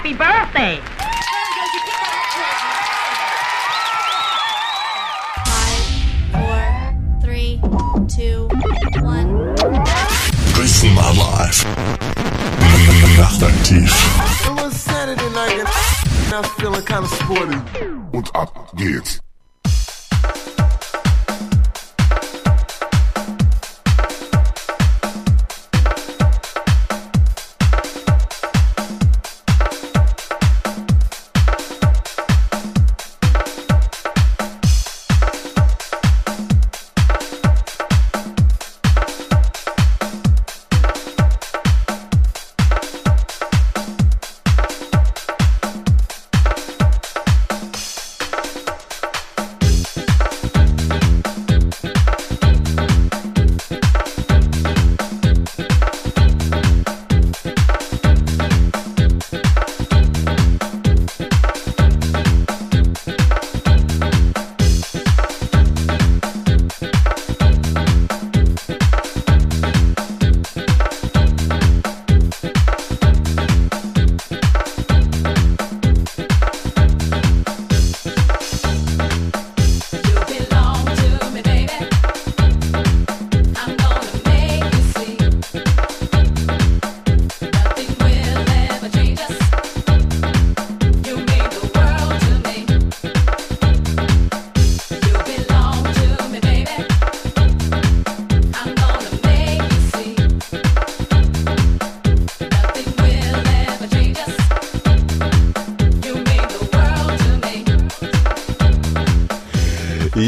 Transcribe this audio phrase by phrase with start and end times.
[0.00, 0.80] happy birthday.
[5.44, 5.84] Five,
[6.32, 7.60] four, three,
[8.08, 8.48] two,
[9.04, 9.54] one.
[10.54, 11.66] Dresden mal live.
[13.18, 13.92] Nachtaktiv.
[14.46, 17.58] It was Saturday night and I'm feeling kind of sporty.
[18.12, 19.20] Und ab geht's.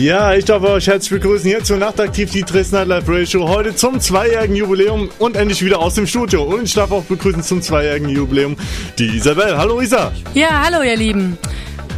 [0.03, 3.49] Ja, ich darf euch herzlich begrüßen hier zur Nachtaktiv die Dresden Live Radio.
[3.49, 6.43] Heute zum zweijährigen Jubiläum und endlich wieder aus dem Studio.
[6.43, 8.57] Und ich darf auch begrüßen zum zweijährigen Jubiläum
[8.99, 9.57] die Isabel.
[9.57, 10.11] Hallo Isa.
[10.35, 11.39] Ja, hallo ihr Lieben.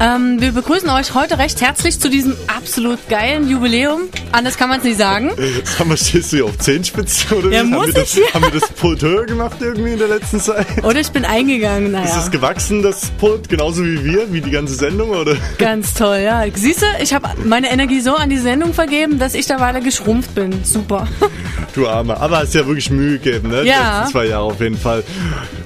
[0.01, 4.03] Ähm, wir begrüßen euch heute recht herzlich zu diesem absolut geilen Jubiläum.
[4.35, 5.31] Anders kann man es nicht sagen.
[5.65, 7.67] Sag mal, stehst du hier auf Zehenspitzen oder Ja, wie?
[7.69, 10.41] muss haben, wir ich das, haben wir das Pult höher gemacht irgendwie in der letzten
[10.41, 10.67] Zeit?
[10.83, 12.19] Oder ich bin eingegangen, Ist naja.
[12.19, 15.37] es gewachsen, das Pult, genauso wie wir, wie die ganze Sendung, oder?
[15.59, 16.43] Ganz toll, ja.
[16.53, 19.81] Siehst du, ich habe meine Energie so an die Sendung vergeben, dass ich da weiter
[19.81, 20.65] geschrumpft bin.
[20.65, 21.07] Super.
[21.75, 22.17] Du Arme.
[22.21, 23.63] Aber hast ja wirklich Mühe gegeben, ne?
[23.63, 23.99] Die Ja.
[24.01, 25.05] letzten zwei Jahre auf jeden Fall.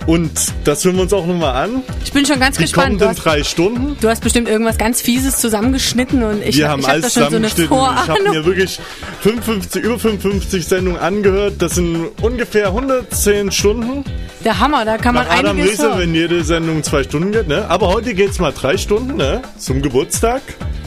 [0.06, 0.30] Und
[0.68, 1.82] das hören wir uns auch nochmal an.
[2.04, 2.86] Ich bin schon ganz Die gespannt.
[2.98, 3.96] Kommenden hast, drei Stunden.
[4.00, 7.00] du hast bestimmt irgendwas ganz Fieses zusammengeschnitten und ich, wir hab- haben ich hab da
[7.00, 8.02] alles schon so eine zusammengeschnitten.
[8.04, 8.78] Ich habe mir wirklich
[9.22, 11.54] 55, über 55 Sendungen angehört.
[11.58, 14.04] Das sind ungefähr 110 Stunden.
[14.44, 15.98] Der Hammer, da kann man Nach Adam einiges Riese, hören.
[16.00, 17.48] wenn jede Sendung zwei Stunden geht.
[17.48, 17.64] Ne?
[17.68, 19.42] Aber heute geht's mal drei Stunden ne?
[19.58, 20.42] zum Geburtstag.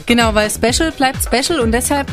[0.05, 2.07] Genau, weil Special bleibt Special und deshalb,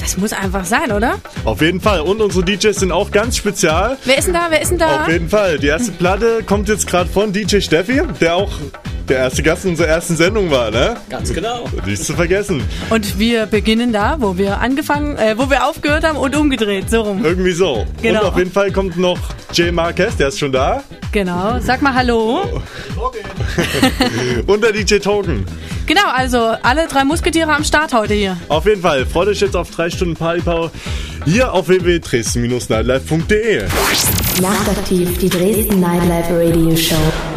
[0.00, 1.14] das muss einfach sein, oder?
[1.44, 2.00] Auf jeden Fall.
[2.00, 3.98] Und unsere DJs sind auch ganz spezial.
[4.04, 4.46] Wer ist denn da?
[4.48, 5.02] Wer ist denn da?
[5.02, 5.58] Auf jeden Fall.
[5.58, 8.52] Die erste Platte kommt jetzt gerade von DJ Steffi, der auch
[9.08, 10.96] der erste Gast in unserer ersten Sendung war, ne?
[11.10, 11.68] Ganz genau.
[11.84, 12.62] Nicht zu vergessen.
[12.90, 17.00] Und wir beginnen da, wo wir angefangen, äh, wo wir aufgehört haben und umgedreht, so
[17.00, 17.24] rum.
[17.24, 17.84] Irgendwie so.
[18.00, 18.20] Genau.
[18.20, 19.18] Und auf jeden Fall kommt noch
[19.52, 20.84] Jay Marquez, der ist schon da.
[21.10, 21.58] Genau.
[21.60, 22.62] Sag mal Hallo.
[24.46, 25.44] Und der DJ Token.
[25.86, 28.36] Genau, also alle drei Musketiere am Start heute hier.
[28.48, 30.70] Auf jeden Fall, freut euch jetzt auf drei Stunden Partypower
[31.24, 33.62] hier auf www.dresden-nightlife.de.
[34.40, 37.31] Nachtaktiv, die Dresden Nightlife Radio Show.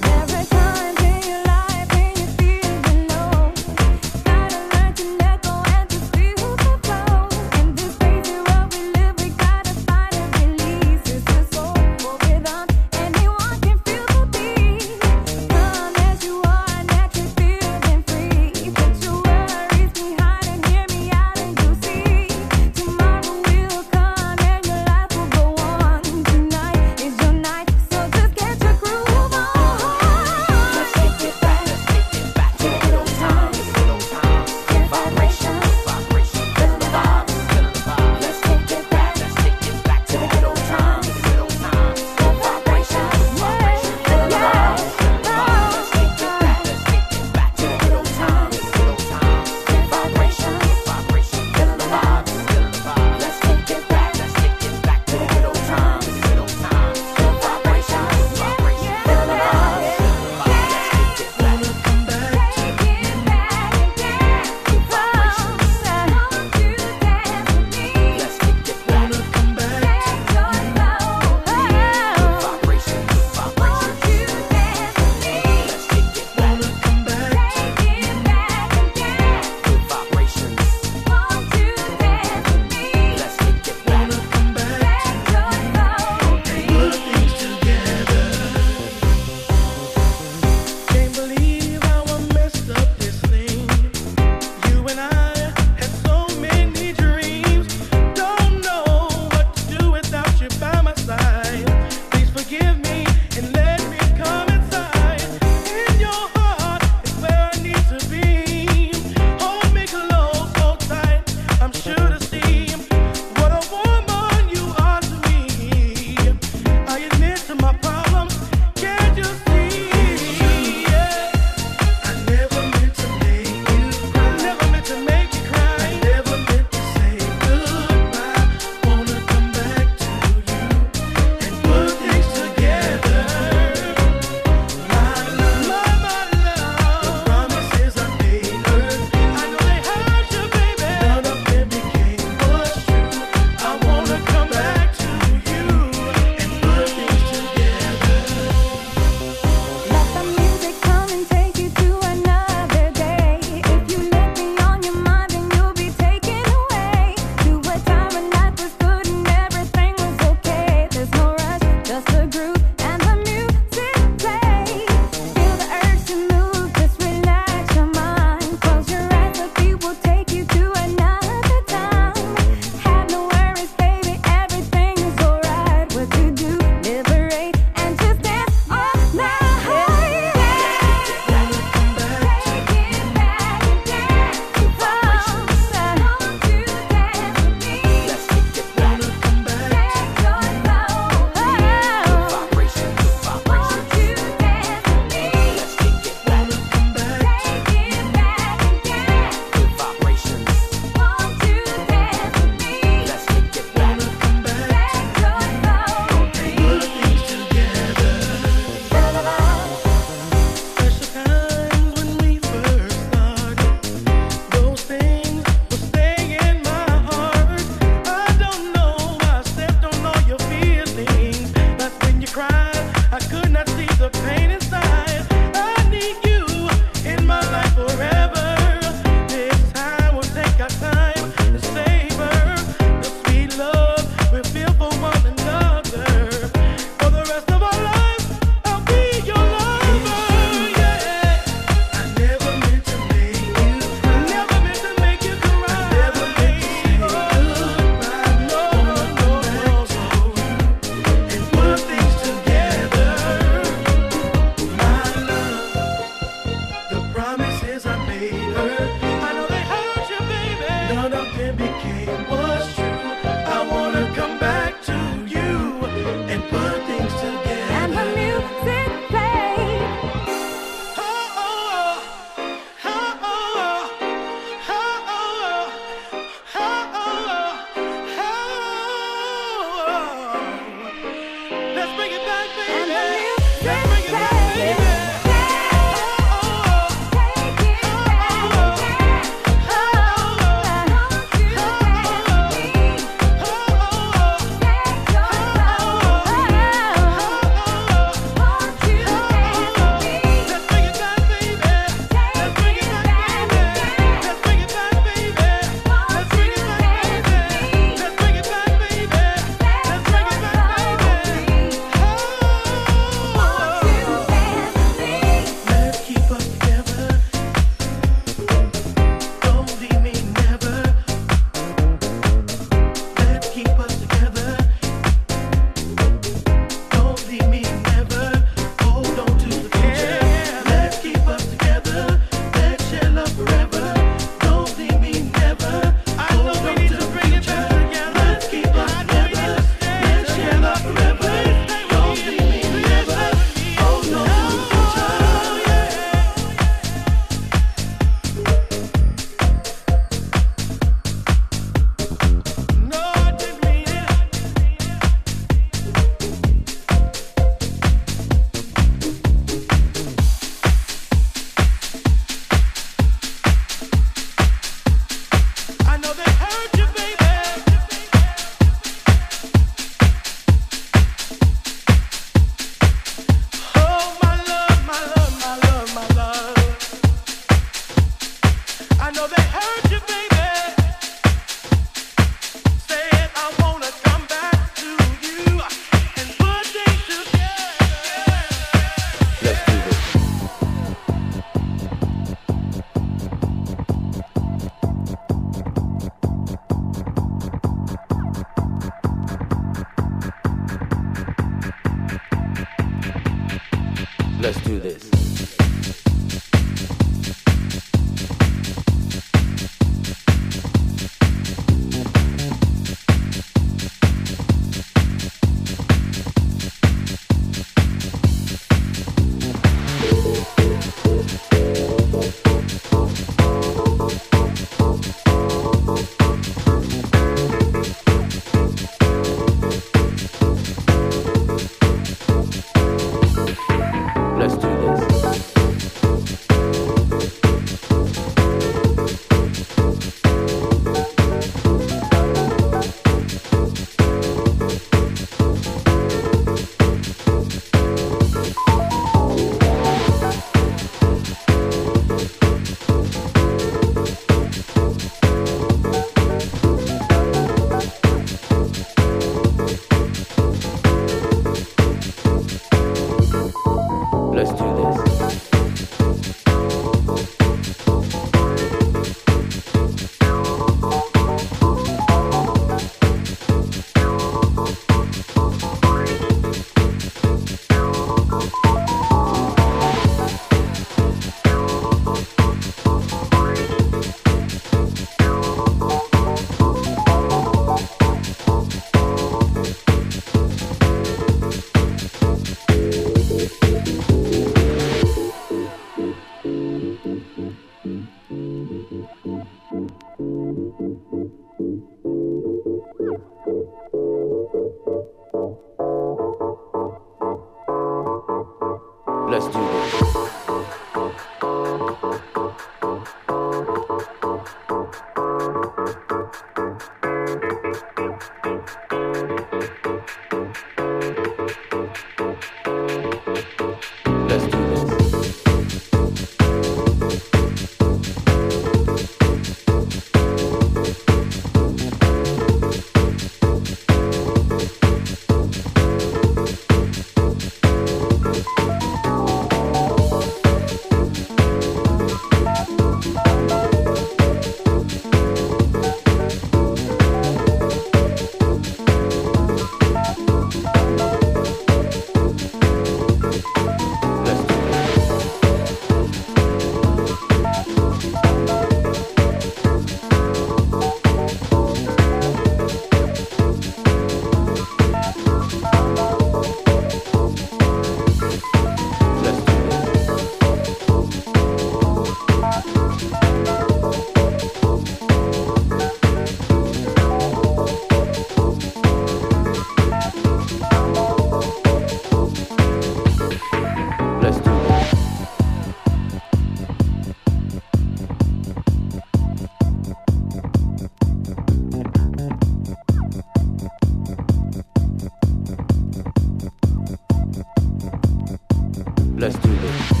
[599.61, 600.00] Thank you.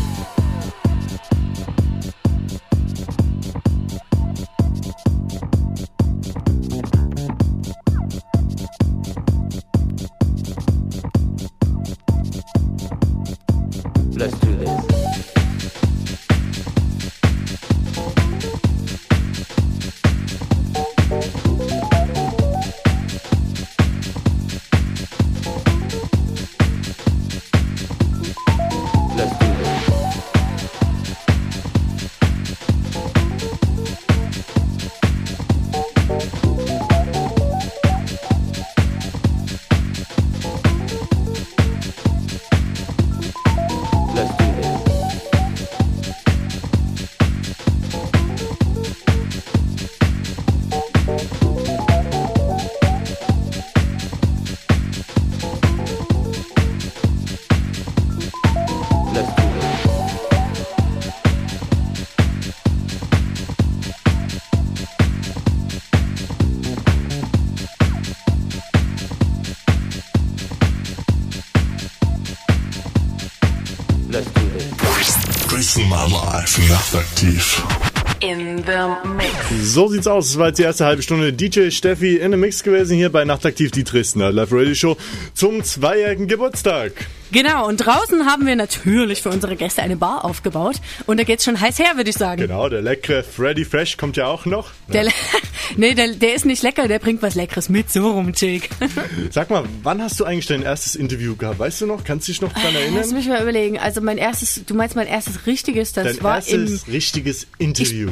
[79.73, 80.27] So sieht's aus.
[80.27, 83.23] Das war jetzt die erste halbe Stunde DJ Steffi in the Mix gewesen hier bei
[83.23, 84.97] Nachtaktiv, die Dresdner Live Radio Show
[85.33, 86.91] zum zweijährigen Geburtstag.
[87.31, 90.75] Genau, und draußen haben wir natürlich für unsere Gäste eine Bar aufgebaut.
[91.07, 92.41] Und da geht's schon heiß her, würde ich sagen.
[92.41, 94.71] Genau, der leckere Freddy Fresh kommt ja auch noch.
[94.91, 95.11] Der, le-
[95.77, 97.89] nee, der, der ist nicht lecker, der bringt was Leckeres mit.
[97.89, 98.69] So rum, Chick.
[99.31, 101.59] Sag mal, wann hast du eigentlich dein erstes Interview gehabt?
[101.59, 102.03] Weißt du noch?
[102.03, 103.13] Kannst du dich noch dran Lass erinnern?
[103.13, 103.79] mich mal überlegen.
[103.79, 108.09] Also mein erstes, du meinst mein erstes richtiges, das Dein war im, erstes richtiges Interview.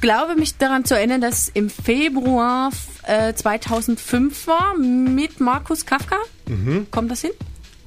[0.00, 2.70] Glaube mich daran zu erinnern, dass im Februar
[3.04, 6.16] äh, 2005 war mit Markus Kafka.
[6.46, 6.86] Mhm.
[6.90, 7.32] Kommt das hin?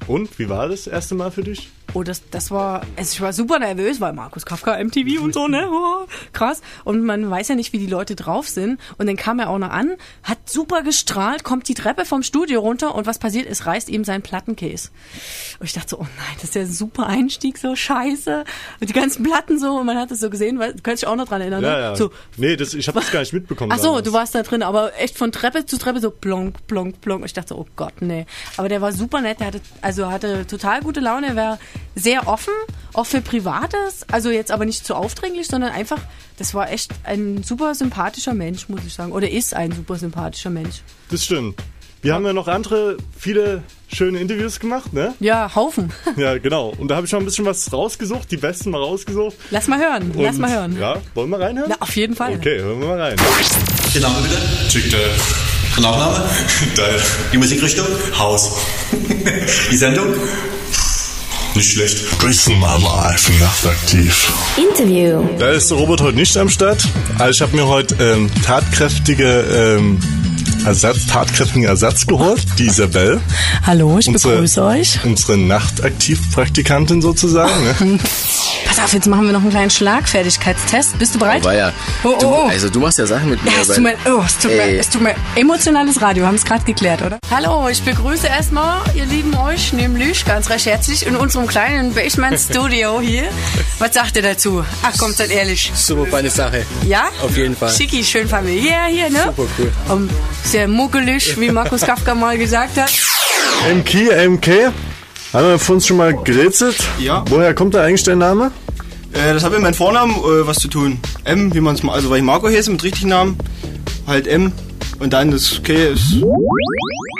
[0.06, 1.70] Und, wie war das erste Mal für dich?
[1.94, 5.48] Oh, das, das war, also ich war super nervös, weil Markus Kafka MTV und so,
[5.48, 5.68] ne?
[5.72, 6.60] Oh, krass.
[6.84, 8.78] Und man weiß ja nicht, wie die Leute drauf sind.
[8.98, 12.60] Und dann kam er auch noch an, hat super gestrahlt, kommt die Treppe vom Studio
[12.60, 14.90] runter und was passiert ist, reißt ihm sein Plattenkäse.
[15.58, 18.44] Und ich dachte so, oh nein, das ist ja ein super Einstieg, so scheiße.
[18.80, 21.08] Und die ganzen Platten so, und man hat das so gesehen, weil, du kannst dich
[21.08, 21.68] auch noch dran erinnern, ne?
[21.68, 21.96] Ja, ja.
[21.96, 23.72] So, nee, das, ich habe das gar nicht mitbekommen.
[23.72, 24.04] Ach so, damals.
[24.04, 27.24] du warst da drin, aber echt von Treppe zu Treppe so plonk, plonk, plonk.
[27.24, 28.26] Ich dachte, so, oh Gott, nee.
[28.56, 31.58] Aber der war super nett, der hatte, also hatte total gute Laune, er war
[31.94, 32.52] sehr offen,
[32.92, 35.98] auch für Privates, also jetzt aber nicht zu aufdringlich, sondern einfach,
[36.38, 39.12] das war echt ein super sympathischer Mensch, muss ich sagen.
[39.12, 40.82] Oder ist ein super sympathischer Mensch.
[41.10, 41.60] Das stimmt.
[42.00, 45.14] Wir haben ja noch andere, viele schöne Interviews gemacht, ne?
[45.20, 45.92] Ja, Haufen.
[46.16, 46.72] Ja, genau.
[46.76, 49.36] Und da habe ich schon ein bisschen was rausgesucht, die besten mal rausgesucht.
[49.52, 50.76] Lass mal hören, lass Und- mal hören.
[50.80, 51.70] Ja, wollen wir reinhören?
[51.70, 52.34] Na, auf jeden Fall.
[52.34, 53.16] Okay, hören wir mal rein.
[53.94, 54.68] Der Name bitte?
[54.68, 55.04] Chick Dale.
[55.76, 56.24] Der Nachname?
[56.74, 57.00] Dale.
[57.32, 57.86] Die Musikrichtung?
[58.18, 58.56] Haus.
[59.70, 60.12] Die Sendung?
[61.54, 62.22] Nicht schlecht.
[62.22, 64.32] Dresden My Life, nachtaktiv.
[64.56, 65.22] Interview.
[65.38, 66.82] Da ist der Robert heute nicht am Start.
[67.18, 70.00] Also ich habe mir heute ähm, tatkräftige ähm,
[70.64, 73.20] Ersatz, tatkräftigen Ersatz geholt, die Isabel.
[73.66, 75.00] Hallo, ich Unsere- begrüße euch.
[75.04, 77.52] Unsere Nachtaktivpraktikantin sozusagen.
[77.64, 77.98] Ne?
[78.66, 80.98] Pass auf, jetzt machen wir noch einen kleinen Schlagfertigkeitstest.
[80.98, 81.44] Bist du bereit?
[81.44, 81.72] War ja.
[82.04, 82.48] Oh, oh, oh.
[82.48, 83.50] also du machst ja Sachen mit mir.
[83.50, 86.44] Ja, es tut mir, oh, es tut mir, es tut mir emotionales Radio, haben es
[86.44, 87.18] gerade geklärt, oder?
[87.30, 93.00] Hallo, ich begrüße erstmal, ihr Lieben, euch, nämlich ganz recht herzlich in unserem kleinen Basement-Studio
[93.00, 93.24] hier.
[93.78, 94.64] Was sagt ihr dazu?
[94.82, 95.72] Ach, kommt seid ehrlich.
[95.74, 96.64] Super feine Sache.
[96.86, 97.08] Ja?
[97.22, 97.70] Auf jeden Fall.
[97.74, 99.24] Schicki, schön familiär hier, ne?
[99.24, 99.72] Super cool.
[99.88, 100.08] Um,
[100.52, 102.92] sehr muckelig, wie Markus Kafka mal gesagt hat.
[103.74, 104.70] MK, MK.
[105.32, 106.76] Haben wir von uns schon mal gerätselt?
[106.98, 107.24] Ja.
[107.30, 108.52] Woher kommt da eigentlich der Name?
[109.14, 111.00] Äh, das hat mit meinem Vornamen äh, was zu tun.
[111.24, 113.38] M, wie man es mal, also weil ich Marco heiße mit richtigen Namen,
[114.06, 114.52] halt M
[114.98, 116.16] und dann das K ist.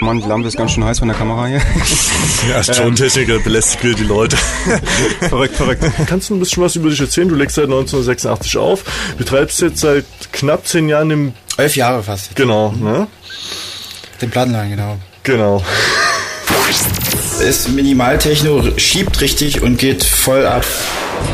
[0.03, 1.61] Mann, die Lampe ist ganz schön heiß von der Kamera hier.
[2.49, 4.37] Ja, Tontechniker, belästigt wieder die Leute.
[5.29, 5.83] verrückt, verrückt.
[6.07, 7.29] Kannst du ein bisschen was über dich erzählen?
[7.29, 8.83] Du legst seit 1986 auf,
[9.17, 11.33] betreibst jetzt seit knapp zehn Jahren im...
[11.55, 12.35] Elf Jahre fast.
[12.35, 13.07] Genau, ne?
[14.21, 14.97] Den Plattenladen, genau.
[15.23, 15.63] Genau.
[17.47, 20.65] Ist Minimaltechno, schiebt richtig und geht voll ab.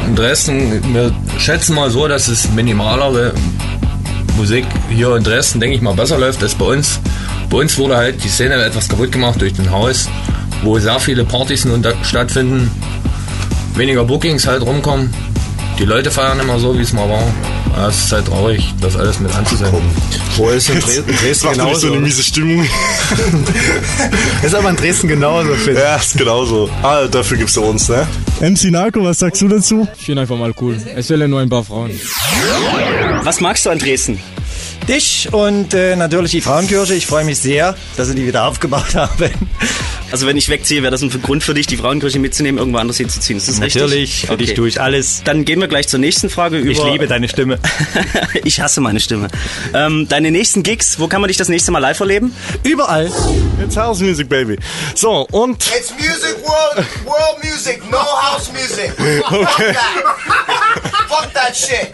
[0.07, 3.33] In Dresden, wir schätzen mal so, dass es minimalere
[4.37, 6.99] Musik hier in Dresden, denke ich mal, besser läuft als bei uns.
[7.49, 10.07] Bei uns wurde halt die Szene etwas kaputt gemacht durch den Haus,
[10.63, 12.71] wo sehr viele Partys nun stattfinden,
[13.75, 15.13] weniger Bookings halt rumkommen.
[15.79, 17.23] Die Leute feiern immer so, wie es mal war.
[17.77, 19.71] Ja, Es ist halt traurig, das alles mit anzusehen.
[20.35, 21.99] Wo ist in Dresden, Dresden Macht nicht so eine genauso?
[22.01, 22.65] miese Stimmung.
[24.43, 26.69] Ist aber in Dresden genauso, finde ja, ist genauso.
[26.83, 28.05] Ah, dafür gibt's du uns, ne?
[28.41, 29.87] MC Narco, was sagst du dazu?
[29.97, 30.77] Ich finde einfach mal cool.
[30.95, 31.91] Es will ja nur ein paar Frauen.
[33.23, 34.19] Was magst du an Dresden?
[34.89, 36.95] Dich und äh, natürlich die Frauenkirche.
[36.95, 39.31] Ich freue mich sehr, dass sie die wieder aufgebaut haben.
[40.11, 42.97] Also wenn ich wegziehe, wäre das ein Grund für dich, die Frauenkirche mitzunehmen, irgendwo anders
[42.97, 43.37] hinzuziehen.
[43.37, 44.29] Ist das Natürlich, richtig?
[44.29, 45.21] für dich tue ich alles.
[45.23, 46.71] Dann gehen wir gleich zur nächsten Frage über.
[46.71, 47.59] Ich liebe deine Stimme.
[48.43, 49.27] ich hasse meine Stimme.
[49.75, 52.35] Ähm, deine nächsten Gigs, wo kann man dich das nächste Mal live erleben?
[52.63, 53.11] Überall.
[53.61, 54.57] Jetzt House Music, Baby.
[54.95, 55.67] So, und...
[55.67, 58.91] It's music world, world music, no house music.
[59.29, 60.03] Fuck that.
[61.07, 61.93] Fuck that shit.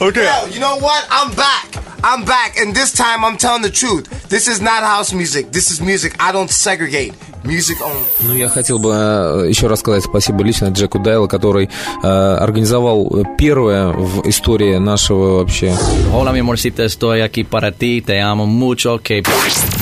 [0.00, 0.24] Okay.
[0.24, 1.06] Yo, you know what?
[1.10, 1.78] I'm back.
[2.02, 4.28] I'm back, and this time I'm telling the truth.
[4.28, 5.50] This is not house music.
[5.50, 6.14] This is music.
[6.20, 7.14] I don't segregate.
[7.44, 11.68] Ну, я хотел бы э, еще раз сказать спасибо лично Джеку Дайлу, который
[12.02, 15.72] э, организовал первое в истории нашего вообще.
[16.12, 19.22] Hola mi amorcita, estoy aquí para ti, te amo mucho, que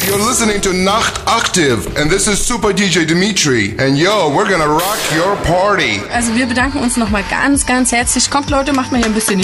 [0.07, 3.75] You're listening to Nacht Active, and this is Super DJ Dimitri.
[3.79, 6.01] And yo, we're gonna rock your party.
[6.13, 8.31] Also wir bedanken uns nochmal ganz, ganz herzlich.
[8.31, 9.43] Kommt Leute, macht mal hier ein bisschen...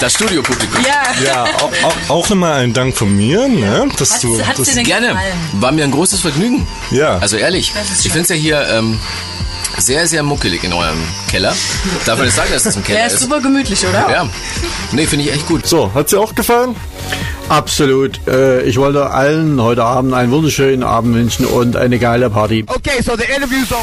[0.00, 0.82] Das Studiopublikum.
[0.84, 1.02] Ja.
[1.24, 3.88] Ja, auch, auch, auch immer ein Dank von mir, ne?
[3.98, 5.08] Dass Hat's- du, hat's das, dir denn Gerne.
[5.08, 5.23] gefallen?
[5.54, 6.66] War mir ein großes Vergnügen.
[6.90, 7.18] Ja.
[7.18, 8.98] Also ehrlich, ist ich finde es ja hier ähm,
[9.78, 10.98] sehr, sehr muckelig in eurem
[11.30, 11.54] Keller.
[12.06, 14.08] Darf man nicht sagen, dass es ein Keller Der ist super gemütlich, oder?
[14.10, 14.28] Ja.
[14.92, 15.66] Nee, finde ich echt gut.
[15.66, 16.76] So, hat's dir auch gefallen?
[17.48, 18.26] Absolut.
[18.26, 22.64] Äh, Ich wollte allen heute Abend einen wunderschönen Abend wünschen und eine geile Party.
[22.68, 23.82] Okay, so the interview's over.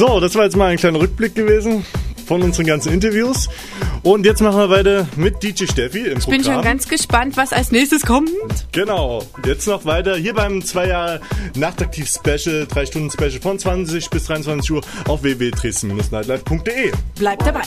[0.00, 1.84] So, das war jetzt mal ein kleiner Rückblick gewesen
[2.26, 3.50] von unseren ganzen Interviews.
[4.02, 6.24] Und jetzt machen wir weiter mit DJ Steffi im ich Programm.
[6.24, 8.30] Ich bin schon ganz gespannt, was als nächstes kommt.
[8.72, 9.22] Genau.
[9.44, 11.20] Jetzt noch weiter hier beim 2 Jahre
[11.54, 16.92] Nachtaktiv Special, 3 Stunden Special von 20 bis 23 Uhr auf www.dresden-nightlife.de.
[17.16, 17.60] Bleibt dabei.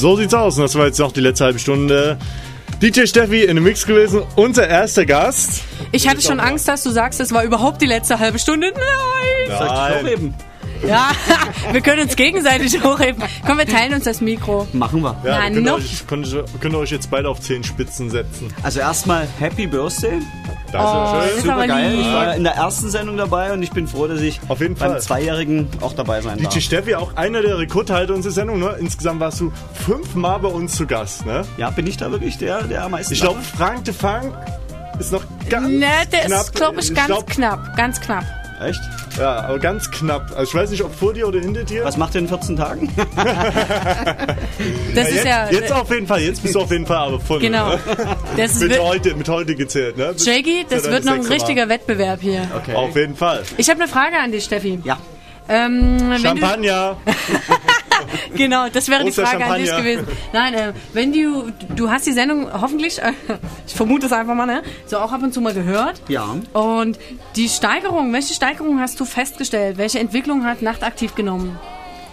[0.00, 0.56] So sieht's aus.
[0.56, 2.16] Und das war jetzt noch die letzte halbe Stunde.
[2.80, 5.62] DJ Steffi in dem Mix gewesen, unser erster Gast.
[5.92, 8.72] Ich hatte schon Angst, dass du sagst, es war überhaupt die letzte halbe Stunde.
[8.72, 9.58] Nein!
[9.58, 10.34] Soll ich hochheben?
[10.88, 11.10] Ja,
[11.72, 13.22] wir können uns gegenseitig hochheben.
[13.46, 14.66] Komm, wir teilen uns das Mikro.
[14.72, 15.14] Machen wir.
[15.22, 15.76] Ja, Na, wir können, noch.
[15.76, 18.48] euch, könnt, könnt ihr euch jetzt beide auf zehn Spitzen setzen.
[18.62, 20.18] Also erstmal Happy Birthday.
[20.72, 21.42] Das ist Oh, schön.
[21.44, 21.94] Super geil.
[22.00, 24.74] Ich war in der ersten Sendung dabei und ich bin froh, dass ich Auf jeden
[24.74, 25.00] beim Fall.
[25.00, 26.52] Zweijährigen auch dabei sein darf.
[26.52, 28.60] DJ Steffi, auch einer der Rekordhalter unserer Sendung.
[28.60, 28.76] Ne?
[28.78, 31.26] Insgesamt warst du fünfmal bei uns zu Gast.
[31.26, 31.42] Ne?
[31.56, 34.32] Ja, bin ich da wirklich der, der am meisten Ich glaube, Frank de Funk
[34.98, 36.40] ist noch ganz Ne, der knapp.
[36.42, 37.76] ist, glaube ich, ganz glaub- knapp.
[37.76, 38.24] Ganz knapp.
[38.60, 38.80] Echt?
[39.18, 40.30] Ja, aber ganz knapp.
[40.36, 41.84] Also ich weiß nicht, ob vor dir oder hinter dir.
[41.84, 42.92] Was macht ihr in 14 Tagen?
[44.94, 45.50] Das Ja, ist jetzt, ja.
[45.50, 46.20] Jetzt auf jeden Fall.
[46.20, 47.40] Jetzt bist du auf jeden Fall aber voll.
[47.40, 47.70] Genau.
[47.70, 47.78] Ne?
[48.36, 49.96] Das mit, heute, mit heute gezählt.
[49.96, 50.12] Ne?
[50.12, 51.74] Bis- Jackie, das wird noch ein richtiger Mal.
[51.74, 52.46] Wettbewerb hier.
[52.56, 52.74] Okay.
[52.74, 53.42] Auf jeden Fall.
[53.56, 54.78] Ich habe eine Frage an dich, Steffi.
[54.84, 54.98] Ja.
[55.48, 56.96] Ähm, wenn du, Champagner.
[58.34, 60.06] genau, das wäre die Frage an dich gewesen.
[60.32, 63.12] Nein, äh, wenn du, du hast die Sendung hoffentlich, äh,
[63.66, 66.02] ich vermute es einfach mal, ne, so auch ab und zu mal gehört.
[66.08, 66.36] Ja.
[66.52, 66.98] Und
[67.36, 69.78] die Steigerung, welche Steigerung hast du festgestellt?
[69.78, 71.58] Welche Entwicklung hat Nachtaktiv genommen?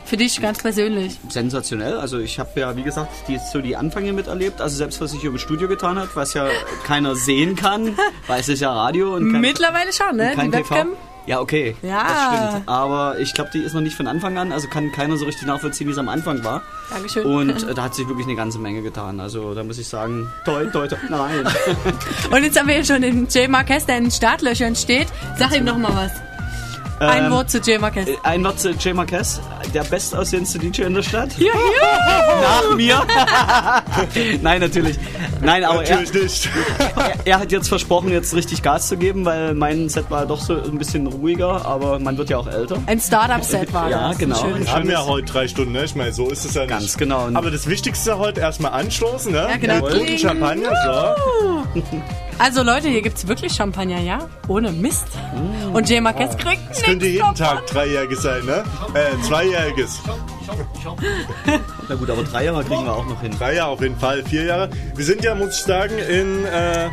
[0.05, 1.19] Für dich ganz persönlich.
[1.27, 1.97] Sensationell.
[1.97, 4.61] Also ich habe ja, wie gesagt, die, so die Anfänge miterlebt.
[4.61, 6.47] Also selbst was ich über Studio getan hat, was ja
[6.85, 10.31] keiner sehen kann, weil es ist ja Radio und kein, Mittlerweile schon, ne?
[10.33, 10.85] Die TV.
[11.27, 11.75] Ja, okay.
[11.81, 12.03] Ja.
[12.03, 12.69] Das stimmt.
[12.69, 14.51] Aber ich glaube, die ist noch nicht von Anfang an.
[14.53, 16.63] Also kann keiner so richtig nachvollziehen, wie es am Anfang war.
[16.89, 17.25] Dankeschön.
[17.25, 19.19] Und äh, da hat sich wirklich eine ganze Menge getan.
[19.19, 20.97] Also da muss ich sagen, toi, toi, toi.
[21.09, 21.45] Nein.
[22.31, 25.07] Und jetzt haben wir hier schon den Jay Marquez, der in den Startlöchern steht.
[25.37, 26.36] Sag ihm doch mal was.
[26.99, 28.07] Ein Ähm, Wort zu Jay Marquez.
[28.07, 29.39] Äh, Ein Wort zu Jay Marquez,
[29.73, 31.29] der bestaussehendste DJ in der Stadt.
[31.37, 32.41] Ja, ja.
[32.69, 33.05] Nach mir.
[34.41, 34.97] Nein, natürlich.
[35.41, 36.49] Nein, aber er, Natürlich nicht.
[36.95, 40.41] er, er hat jetzt versprochen, jetzt richtig Gas zu geben, weil mein Set war doch
[40.41, 42.77] so ein bisschen ruhiger, aber man wird ja auch älter.
[42.87, 44.17] Ein Startup-Set war Ja, das.
[44.17, 44.43] Genau.
[44.57, 45.83] Wir haben ja heute drei Stunden, ne?
[45.85, 46.71] Ich meine, so ist es ja nicht.
[46.71, 47.29] Ganz genau.
[47.33, 49.47] Aber das Wichtigste heute erstmal anstoßen, ne?
[49.49, 49.85] Ja, genau.
[49.87, 50.17] Mit guten.
[50.17, 51.81] Champagner, so.
[52.39, 54.19] Also Leute, hier gibt's wirklich Champagner, ja?
[54.47, 55.07] Ohne Mist.
[55.73, 57.35] Und Jay Marquez kriegt Das könnte jeden davon.
[57.35, 58.63] Tag dreijähriges sein, ne?
[58.93, 59.99] Äh, zweijähriges.
[61.89, 63.31] Na gut, aber drei Jahre kriegen wir auch noch hin.
[63.37, 64.69] Drei Jahre auf jeden Fall, vier Jahre.
[64.95, 66.89] Wir sind ja, muss ich sagen, in äh,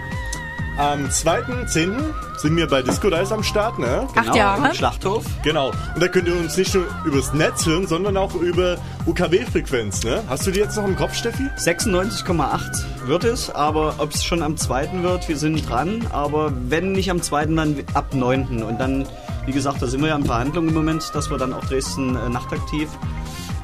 [0.79, 1.95] am 2.10.
[2.37, 4.07] sind wir bei Disco Dice am Start, ne?
[4.15, 4.69] Acht Genau, Jahre.
[4.69, 5.25] im Schlachthof.
[5.43, 5.69] Genau.
[5.95, 10.23] Und da könnt ihr uns nicht nur übers Netz hören, sondern auch über UKW-Frequenz, ne?
[10.29, 11.45] Hast du die jetzt noch im Kopf, Steffi?
[11.59, 15.03] 96,8 wird es, aber ob es schon am 2.
[15.03, 16.07] wird, wir sind dran.
[16.13, 18.63] Aber wenn nicht am 2., dann ab 9.
[18.63, 19.07] Und dann,
[19.47, 22.17] wie gesagt, da sind wir ja in Verhandlungen im Moment, dass wir dann auch Dresden
[22.17, 22.89] äh, nachtaktiv,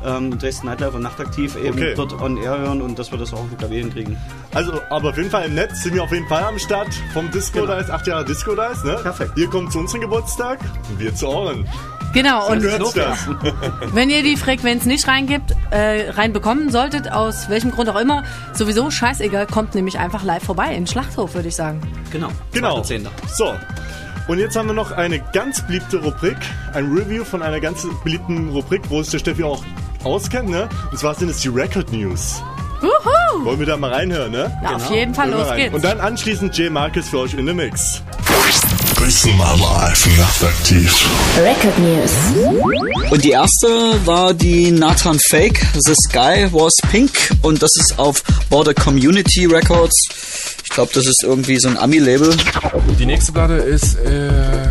[0.04, 1.94] ähm, Dresden Nightlife und nachtaktiv eben Okay.
[1.96, 4.16] dort on air hören und dass wir das auch auf UKW hinkriegen.
[4.54, 7.30] Also, aber auf jeden Fall im Netz sind wir auf jeden Fall am Start vom
[7.30, 7.78] Disco Genau.
[7.78, 8.98] Dice, acht Jahre Disco Dice, ne?
[9.02, 9.32] Perfekt.
[9.36, 10.58] Ihr kommt zu unserem Geburtstag
[10.90, 11.66] und wir zu euren.
[12.12, 12.64] Genau, Und
[13.94, 18.90] wenn ihr die Frequenz nicht reingibt, äh, reinbekommen solltet, aus welchem Grund auch immer, sowieso
[18.90, 21.80] scheißegal, kommt nämlich einfach live vorbei in Schlachthof, würde ich sagen.
[22.10, 22.28] Genau.
[22.52, 22.80] Genau.
[22.80, 23.06] 2.10..
[23.32, 23.54] So.
[24.26, 26.36] Und jetzt haben wir noch eine ganz beliebte Rubrik,
[26.74, 29.62] ein Review von einer ganz beliebten Rubrik, wo sich der Steffi auch
[30.04, 30.68] auskennt, ne?
[30.90, 32.42] Und zwar sind es die Record News.
[32.80, 33.44] Wuhu!
[33.44, 34.50] Wollen wir da mal reinhören, ne?
[34.62, 35.74] Na, auf jeden Fall, los geht's.
[35.74, 38.02] Und dann anschließend Jay Marcus für euch in the Mix.
[38.96, 40.94] Grüßen mal live, nachtaktiv.
[41.38, 43.10] Record News.
[43.10, 47.10] Und die erste war die Nathan Fake, The Sky Was Pink
[47.42, 49.94] und das ist auf Border Community Records.
[50.64, 52.34] Ich glaube, das ist irgendwie so ein Ami-Label.
[52.98, 54.68] Die nächste Platte ist äh,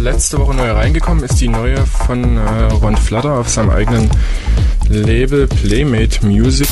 [0.00, 4.10] letzte Woche neu reingekommen, ist die neue von äh, Ron Flutter auf seinem eigenen
[4.88, 6.68] Label Playmate Music.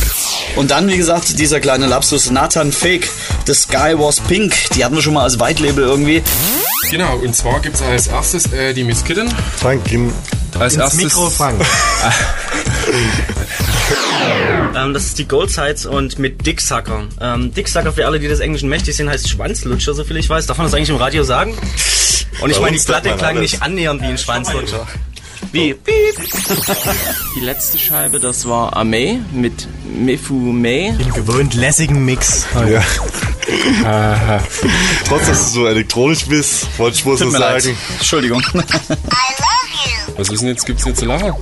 [0.57, 3.09] Und dann, wie gesagt, dieser kleine Lapsus Nathan Fake,
[3.47, 4.55] The Sky Was Pink.
[4.75, 6.23] Die hatten wir schon mal als White Label irgendwie.
[6.91, 9.29] Genau, und zwar gibt es als erstes äh, die Miss Kitten.
[9.57, 10.11] Frank, gib
[10.59, 11.61] als ins erstes Mikro, Frank.
[14.77, 17.05] Ähm, das ist die Gold Sides und mit Dicksucker.
[17.21, 20.47] Ähm, Dicksucker, für alle, die des Englischen mächtig sind, heißt Schwanzlutscher, so viel ich weiß.
[20.47, 21.57] Darf man das eigentlich im Radio sagen?
[22.41, 23.53] Und ich meine, die Platte klang alles.
[23.53, 24.87] nicht annähernd wie ein Schwanzlutscher.
[25.53, 25.73] Wie?
[25.75, 26.17] Piep.
[27.37, 30.89] Die letzte Scheibe, das war Ame mit Mefu May.
[30.89, 32.45] Im gewöhnt lässigen Mix.
[32.69, 32.83] Ja.
[35.07, 37.63] Trotz, dass du so elektronisch bist, wollte ich bloß Tut so mir leid.
[37.63, 37.77] sagen.
[40.19, 40.67] Was ist denn jetzt?
[40.67, 41.33] Gibt's jetzt zu lachen?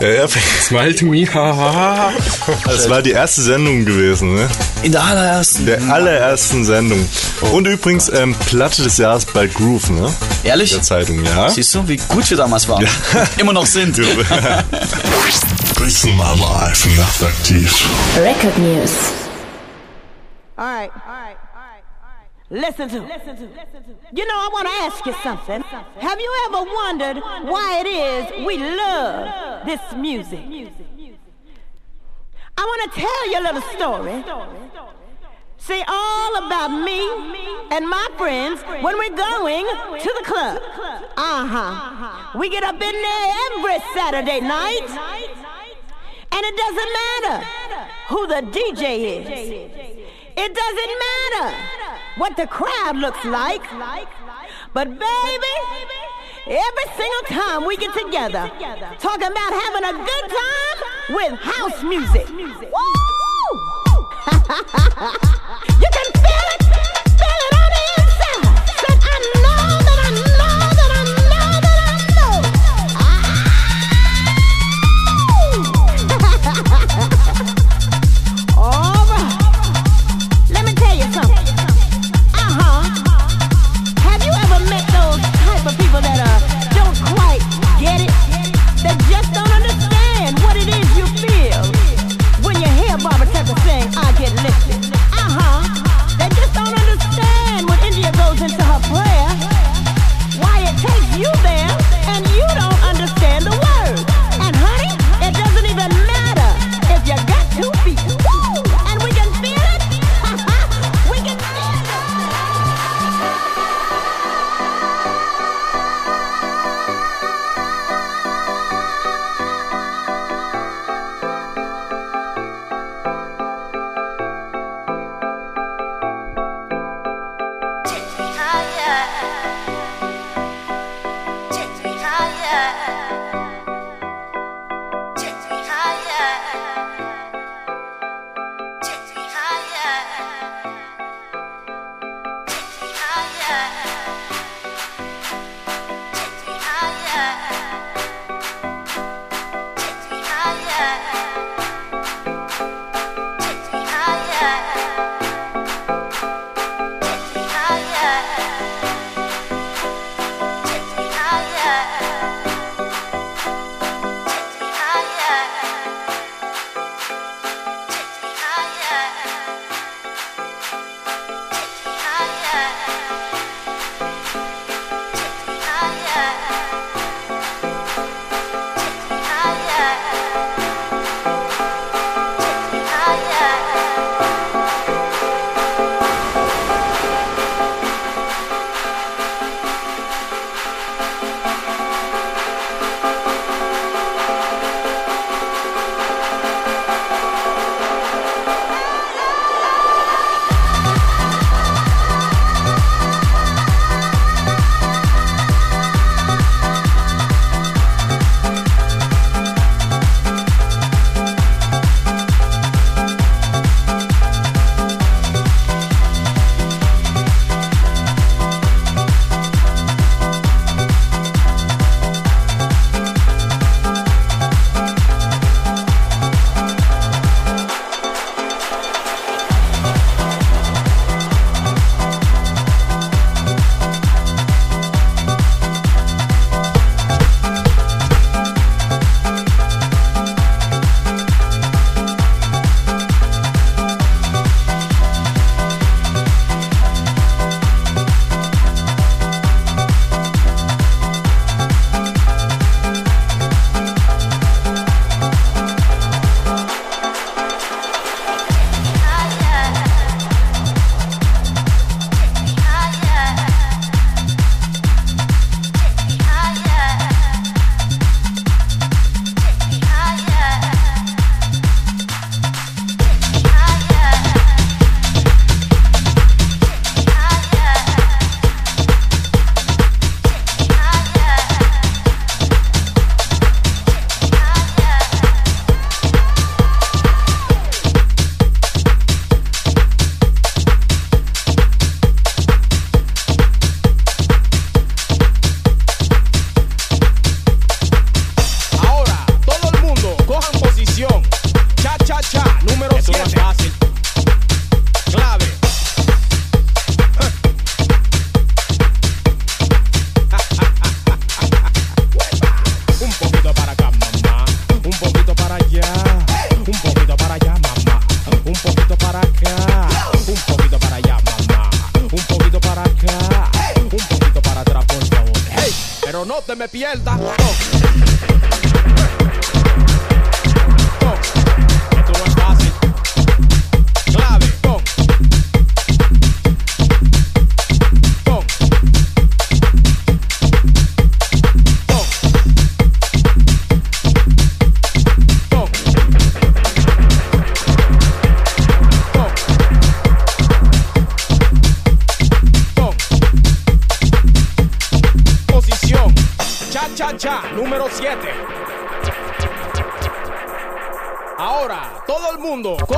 [0.00, 0.28] Ja, ja.
[0.28, 2.12] Smile to me, haha.
[2.64, 4.48] Das war die erste Sendung gewesen, ne?
[4.84, 5.66] In der allerersten.
[5.66, 7.04] Der allerersten Sendung.
[7.52, 10.14] Und übrigens ähm, Platte des Jahres bei Groove, ne?
[10.44, 10.70] Ehrlich?
[10.70, 11.48] Der Zeitung, ja.
[11.50, 12.86] Siehst du, wie gut wir damals waren?
[13.38, 13.96] Immer noch sind.
[15.74, 17.74] Grüßen mal live, nachtaktiv.
[18.22, 18.90] Record News.
[20.56, 20.90] Alright.
[22.50, 23.00] Listen to.
[23.02, 23.48] Listen to.
[24.12, 25.62] You know, I want to ask you something.
[25.62, 30.40] Have you ever wondered why it is we love this music?
[32.58, 34.24] I want to tell you a little story.
[35.58, 37.06] See, all about me
[37.70, 39.66] and my friends when we're going
[40.00, 40.60] to the club.
[41.16, 42.38] Uh huh.
[42.38, 44.90] We get up in there every Saturday night,
[46.32, 47.46] and it doesn't matter
[48.08, 49.28] who the DJ is.
[50.36, 51.79] It doesn't matter
[52.16, 53.62] what the crowd looks like.
[54.72, 55.56] But baby,
[56.46, 58.50] every single time we get together,
[58.98, 60.78] talking about having a good time
[61.10, 62.28] with house music.
[62.70, 62.96] Woo!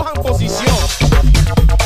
[0.02, 1.81] cojan posición.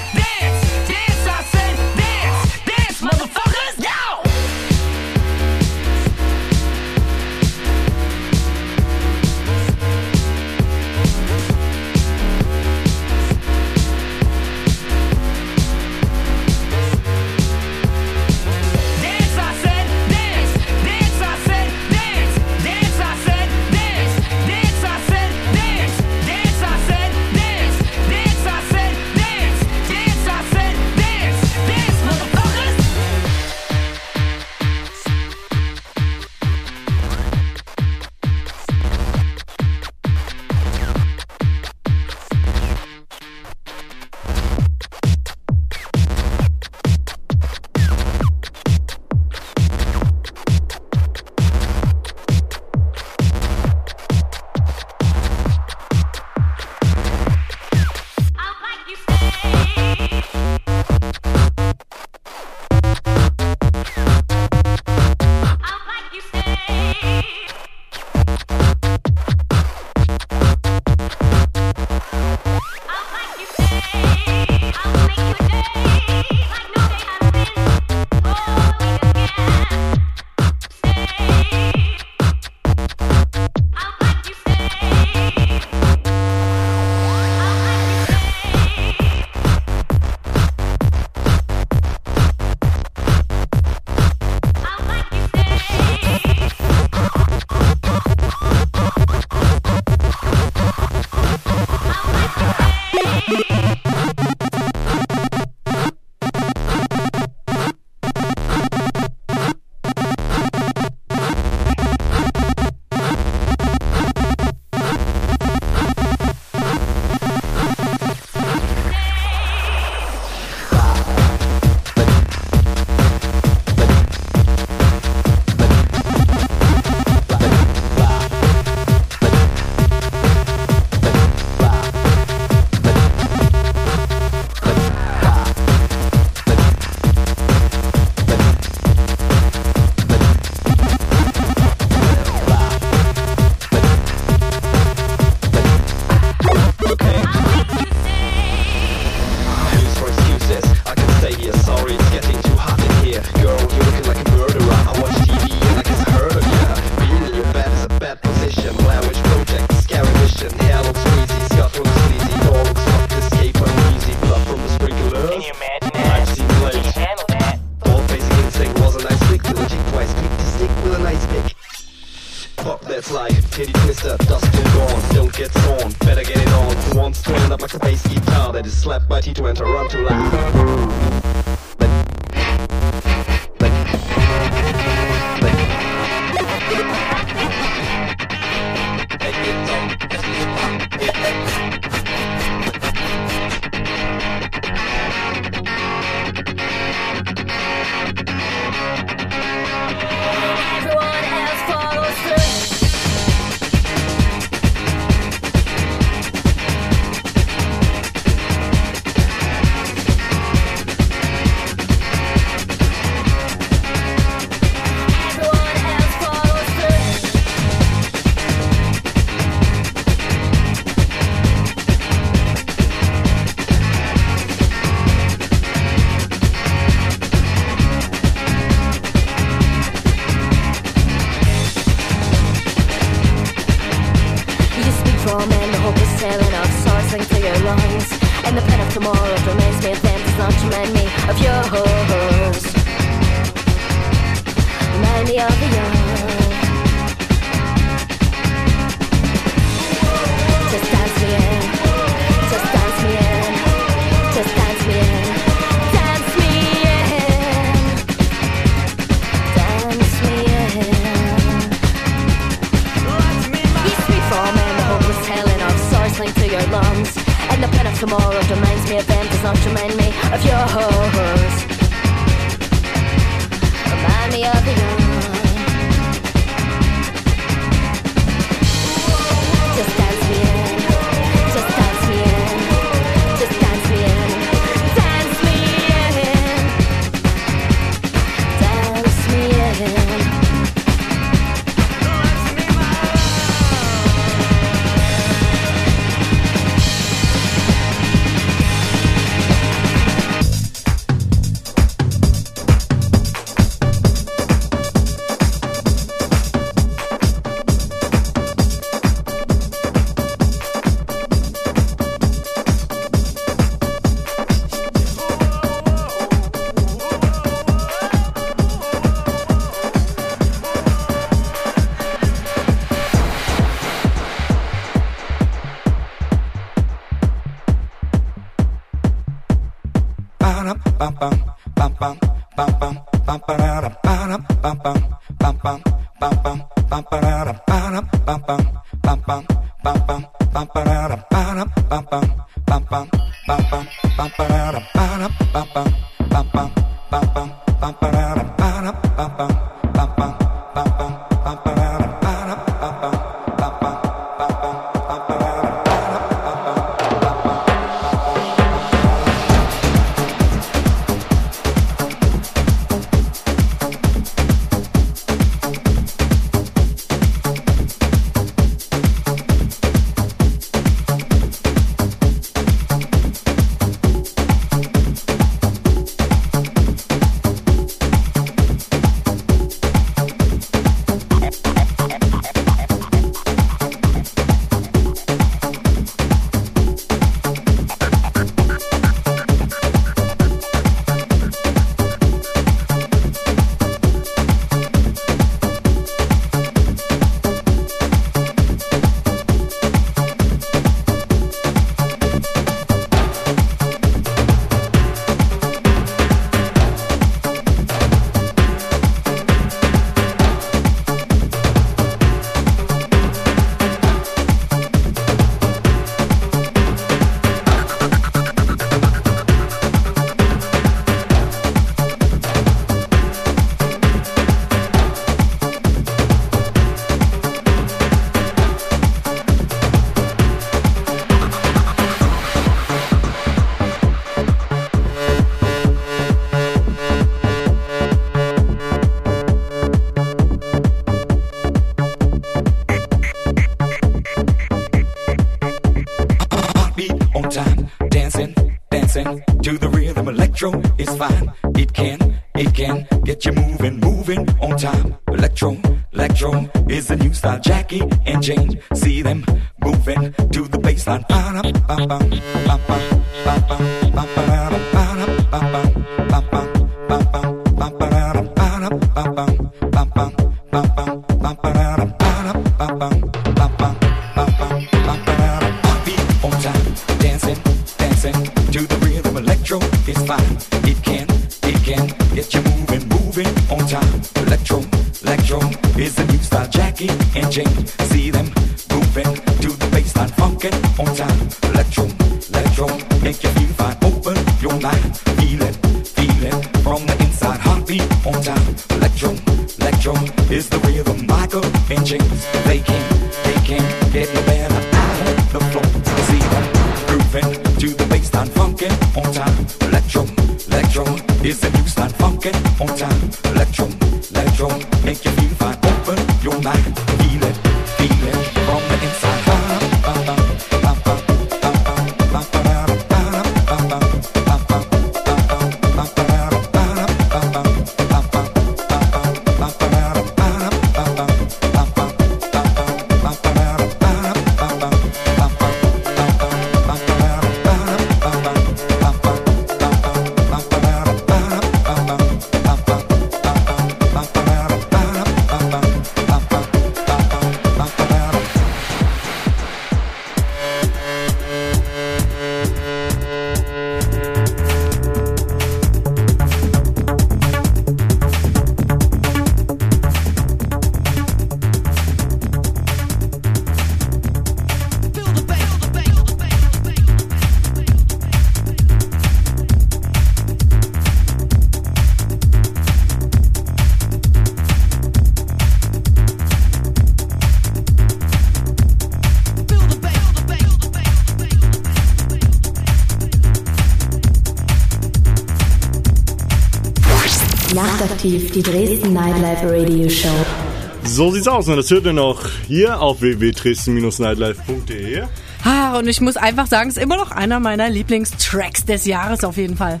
[591.30, 595.22] So sieht's aus und das hört ihr noch hier auf www.dresden-nightlife.de.
[595.62, 599.44] Ah, und ich muss einfach sagen, es ist immer noch einer meiner Lieblingstracks des Jahres
[599.44, 600.00] auf jeden Fall.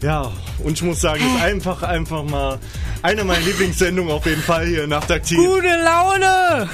[0.00, 0.32] Ja,
[0.64, 2.58] und ich muss sagen, es ist einfach, einfach mal
[3.02, 5.36] eine meiner Lieblingssendungen auf jeden Fall hier nachtaktiv.
[5.36, 6.70] Gute Laune!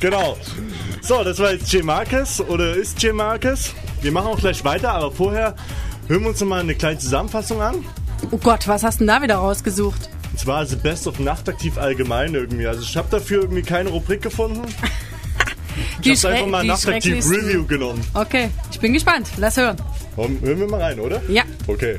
[0.00, 0.36] Genau.
[1.00, 1.84] So, das war jetzt J.
[1.84, 3.14] Marcus oder ist J.
[3.14, 3.72] Marcus.
[4.00, 5.54] Wir machen auch gleich weiter, aber vorher
[6.08, 7.84] hören wir uns noch mal eine kleine Zusammenfassung an.
[8.32, 10.10] Oh Gott, was hast du denn da wieder rausgesucht?
[10.42, 12.66] Und zwar The Best of Nachtaktiv allgemein irgendwie.
[12.66, 14.62] Also ich habe dafür irgendwie keine Rubrik gefunden.
[16.04, 18.04] Die Ich habe einfach mal Nachtaktiv Review genommen.
[18.12, 19.28] Okay, ich bin gespannt.
[19.36, 19.76] Lass hören.
[20.16, 21.22] Komm, hören wir mal rein, oder?
[21.28, 21.44] Ja.
[21.68, 21.98] Okay.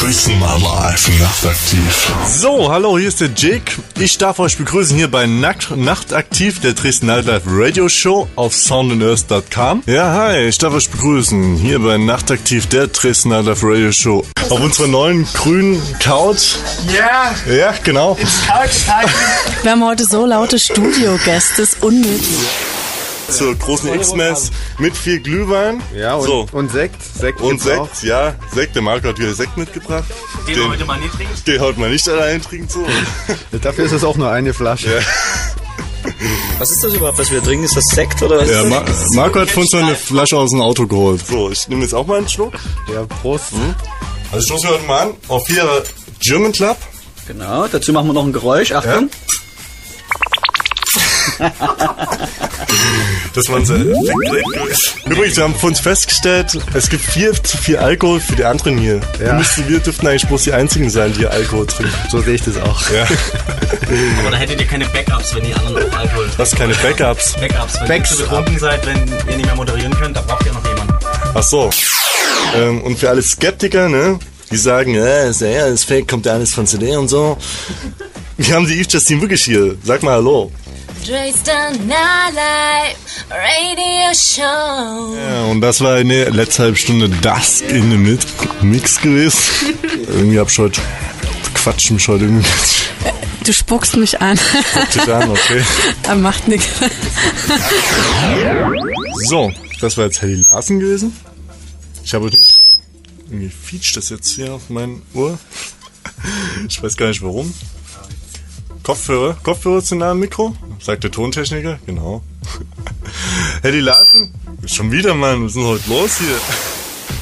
[0.00, 2.12] Dresden Nightlife nachtaktiv.
[2.26, 3.72] So, hallo, hier ist der Jake.
[3.98, 9.84] Ich darf euch begrüßen hier bei Nacht, Nachtaktiv, der Dresden Nightlife Radio Show auf soundandearth.com.
[9.86, 14.60] Ja, hi, ich darf euch begrüßen hier bei Nachtaktiv, der Dresden Nightlife Radio Show auf
[14.60, 16.56] unserer neuen grünen Couch.
[16.92, 18.16] Ja, Ja, genau.
[18.46, 19.12] Couch-Time.
[19.62, 22.38] Wir haben heute so laute Studiogäste, ist unnötig.
[23.28, 25.82] Zur großen X-Mess mit viel Glühwein.
[25.96, 26.46] Ja, und, so.
[26.52, 26.96] und Sekt.
[27.02, 27.88] Sekt Und Sekt, auch.
[28.02, 28.34] ja.
[28.54, 30.04] Sekt, der Marco hat wieder Sekt mitgebracht.
[30.46, 31.32] Den wir heute mal nicht trinken.
[31.46, 32.86] Den heute mal nicht allein trinken so.
[33.58, 35.02] Dafür ist es auch nur eine Flasche.
[36.58, 37.64] Was ist das überhaupt, was wir trinken?
[37.64, 38.50] Ist das Sekt oder was?
[38.50, 39.08] Ja, Ma das?
[39.14, 41.26] Marco hat von so eine Flasche aus dem Auto geholt.
[41.26, 42.52] So, ich nehme jetzt auch mal einen Schluck.
[42.92, 43.52] Ja, Prost.
[44.30, 45.82] Also stoßen wir heute mal an auf hier
[46.20, 46.76] German Club.
[47.26, 48.72] Genau, dazu machen wir noch ein Geräusch.
[48.72, 49.08] Achtung.
[53.34, 54.94] Das war unser Effektgerät.
[55.06, 58.78] Übrigens, wir haben für uns festgestellt, es gibt viel zu viel Alkohol für die anderen
[58.78, 59.00] hier.
[59.20, 59.38] Ja.
[59.38, 61.92] Wir, wir dürften eigentlich bloß die Einzigen sein, die hier Alkohol trinken.
[62.10, 62.80] So sehe ich das auch.
[62.90, 63.02] Ja.
[64.20, 66.38] Aber da hättet ihr keine Backups, wenn die anderen auch Alkohol trinken.
[66.38, 67.32] Was, keine Backups?
[67.34, 68.96] Backups, wenn Backs- ihr zu betrunken seid, wenn
[69.30, 70.94] ihr nicht mehr moderieren könnt, da braucht ihr noch jemanden.
[71.34, 71.70] Ach so.
[72.56, 74.18] Ähm, und für alle Skeptiker, ne,
[74.50, 77.36] die sagen, äh, ist ja ja, ist fake, kommt ja alles von CD und so.
[78.36, 79.74] Wir haben die Eve Justine wirklich hier.
[79.84, 80.52] Sag mal Hallo.
[81.06, 82.96] Dresden Nightlife
[83.28, 85.14] Radio Show.
[85.14, 88.24] Ja, und das war in der letzten halben Stunde das in the Mid
[88.62, 89.38] Mix gewesen.
[90.08, 90.80] irgendwie hab ich heute
[91.52, 92.48] Quatsch mich heute irgendwie
[93.44, 94.40] Du spuckst mich an.
[94.94, 95.62] dich an, okay.
[96.04, 96.68] Er macht nichts.
[99.28, 99.52] So,
[99.82, 101.14] das war jetzt Helly Larsen gewesen.
[102.02, 102.30] Ich habe.
[103.28, 105.38] Irgendwie featscht das jetzt hier auf mein Ohr.
[106.66, 107.52] Ich weiß gar nicht warum.
[108.84, 109.34] Kopfhörer.
[109.42, 110.54] Kopfhörer zu nah am Mikro?
[110.78, 111.78] Sagt der Tontechniker.
[111.86, 112.22] Genau.
[113.62, 114.32] Helly Larsen?
[114.66, 115.44] Schon wieder, Mann.
[115.44, 116.36] Was ist denn heute los hier?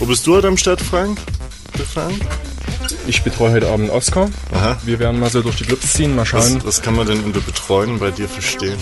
[0.01, 1.20] Wo bist du heute am Start, Frank?
[1.78, 2.20] Der Frank?
[3.06, 4.28] Ich betreue heute Abend Oscar.
[4.52, 4.76] Aha.
[4.84, 6.60] Wir werden mal so durch die Clubs ziehen, mal Was, schauen.
[6.64, 8.76] was kann man denn unter Betreuen bei dir verstehen?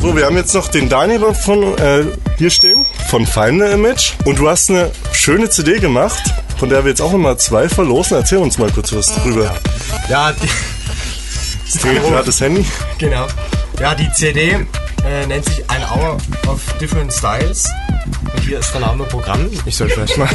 [0.00, 2.04] So, wir haben jetzt noch den Daniel von äh,
[2.38, 4.12] hier stehen, von Feinde Image.
[4.24, 6.22] Und du hast eine schöne CD gemacht,
[6.58, 8.16] von der wir jetzt auch nochmal zwei verlosen.
[8.16, 9.54] Erzähl uns mal kurz was drüber.
[10.08, 10.48] Ja, die,
[11.72, 12.64] Das das Handy.
[12.98, 13.26] genau.
[13.78, 14.56] Ja, die CD
[15.04, 16.16] äh, nennt sich An Hour
[16.48, 17.68] of Different Styles.
[18.42, 19.48] Hier ist der Name Programm.
[19.66, 20.28] Ich soll vielleicht mal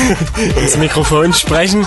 [0.60, 1.86] ins Mikrofon sprechen.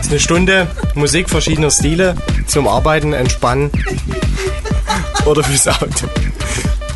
[0.00, 2.16] ist eine Stunde Musik verschiedener Stile
[2.46, 3.70] zum Arbeiten, Entspannen
[5.24, 6.06] oder fürs Auto.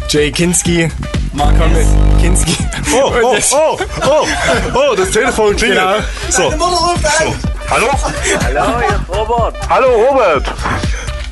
[0.09, 0.91] Jay Kinski,
[1.33, 2.21] mit.
[2.21, 2.57] Kinski.
[2.93, 4.27] Oh, oh, oh, oh,
[4.75, 5.81] oh, das Telefon klingelt.
[5.81, 6.01] Genau.
[6.31, 6.51] So.
[6.51, 6.57] so.
[7.71, 7.87] Hallo?
[8.45, 9.69] Hallo, hier ist Robert.
[9.69, 10.45] Hallo Robert.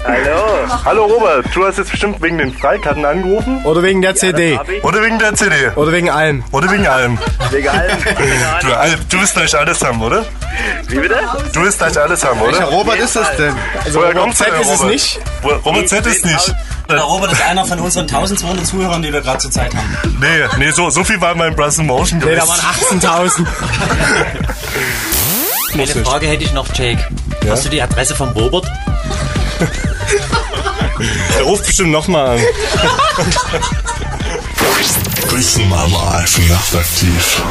[0.09, 0.67] Hallo.
[0.87, 3.63] Hallo Robert, du hast jetzt bestimmt wegen den Freikarten angerufen?
[3.65, 4.59] Oder wegen der CD.
[4.83, 5.69] Oder wegen der CD?
[5.77, 6.43] Oder wegen allem.
[6.51, 7.19] Oder wegen allem?
[7.51, 7.97] Wegen allem.
[8.63, 8.73] Du.
[8.75, 10.25] Al- du wirst gleich alles haben, oder?
[10.89, 11.19] Wie bitte?
[11.53, 12.53] Du wirst gleich alles haben, oder?
[12.53, 13.55] Welcher Robert ist das denn?
[13.85, 14.87] Also Woher Robert Z ist es Robert?
[14.93, 15.21] nicht.
[15.43, 16.55] Wo- Robert Z ist nicht.
[16.89, 19.97] Der Robert ist einer von unseren 1200 Zuhörern, die wir gerade zur Zeit haben.
[20.21, 23.47] Nee, nee, so, so viel war mein Brass in Motion Nee, da waren 18.000.
[25.75, 27.07] Eine Frage hätte ich noch, Jake.
[27.45, 27.53] Ja?
[27.53, 28.67] Hast du die Adresse vom Robert?
[31.35, 32.45] Der ruft bestimmt nochmal an.
[35.69, 37.43] Mal live nachtaktiv.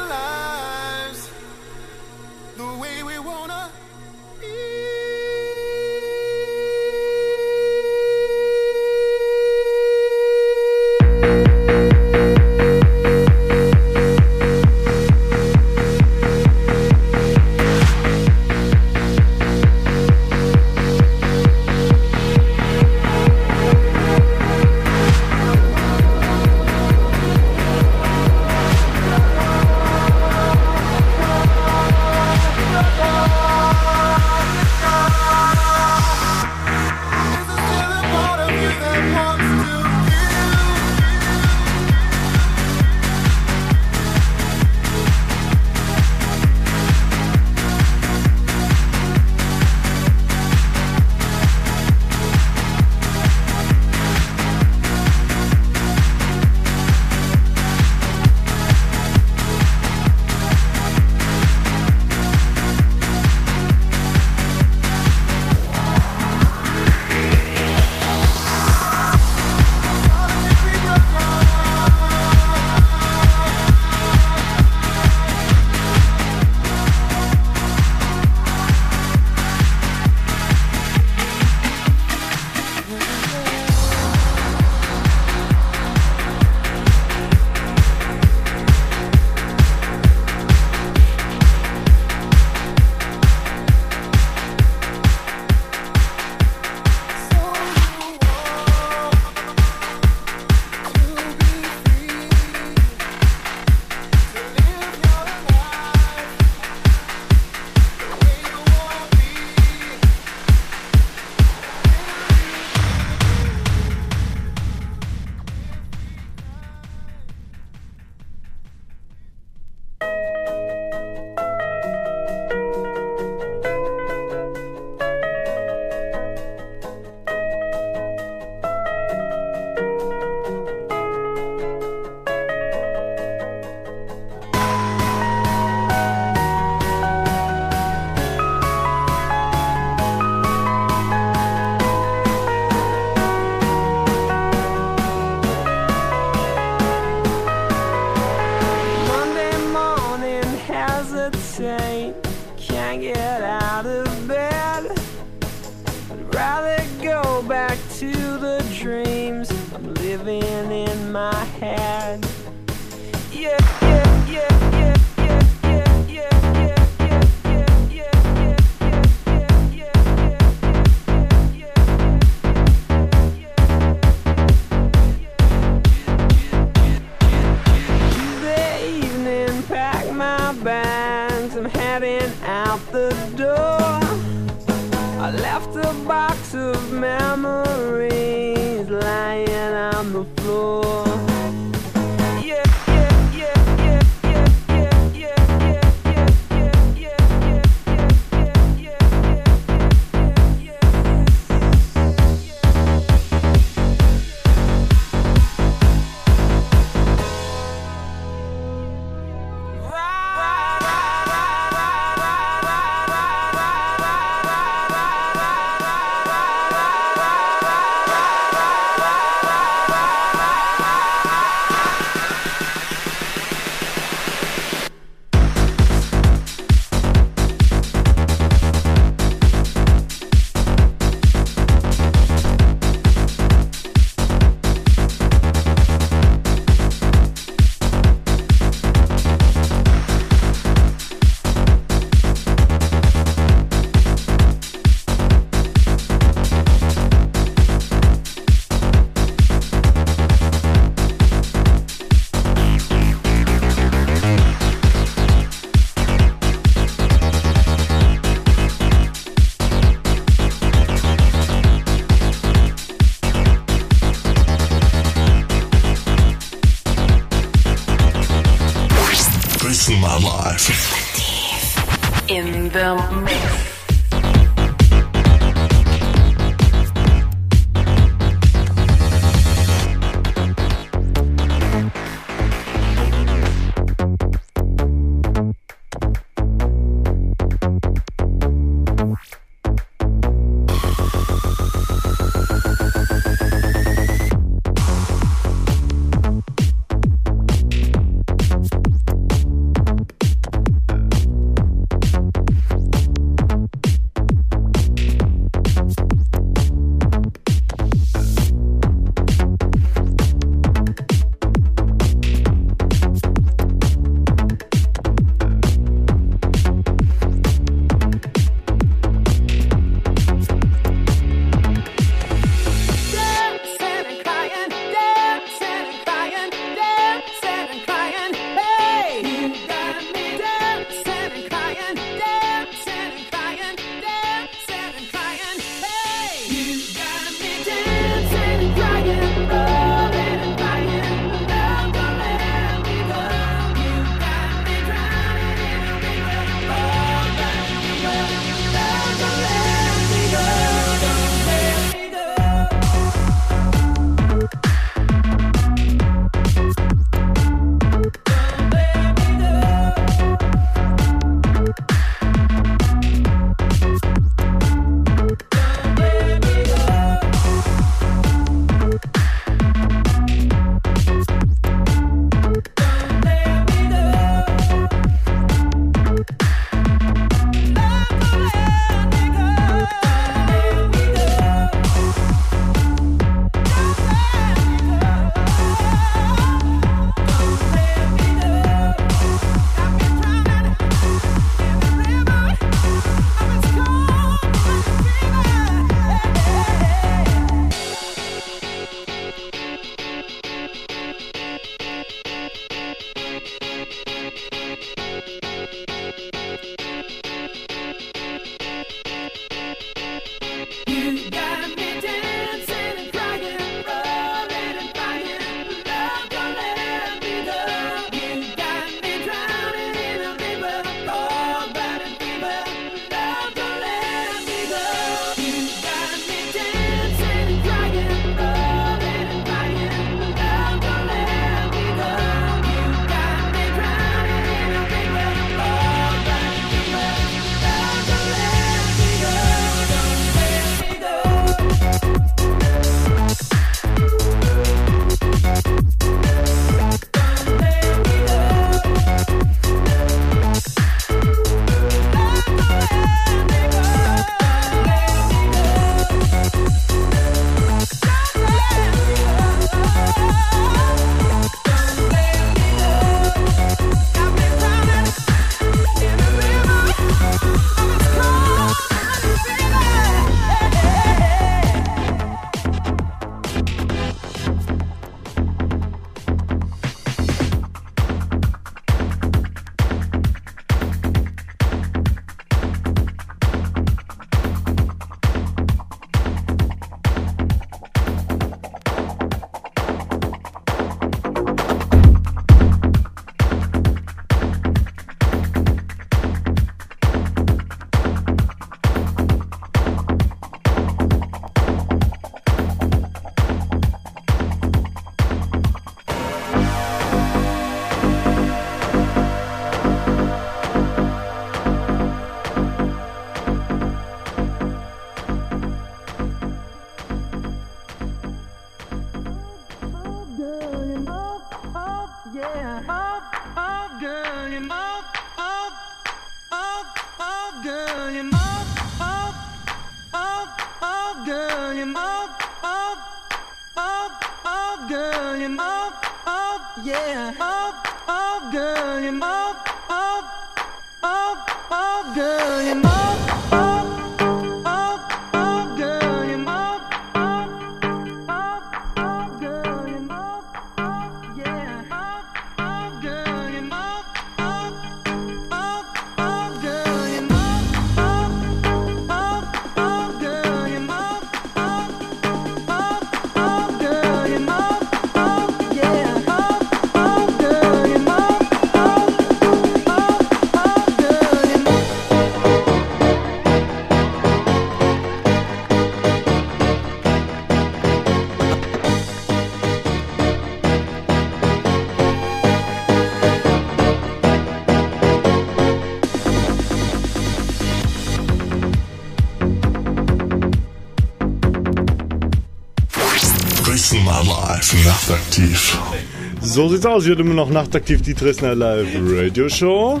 [596.56, 597.04] So sieht's aus.
[597.04, 600.00] Hier immer noch nachtaktiv die Dresdner Live Radio Show.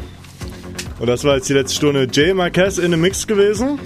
[0.98, 3.78] Und das war jetzt die letzte Stunde Jay Marquez in dem Mix gewesen.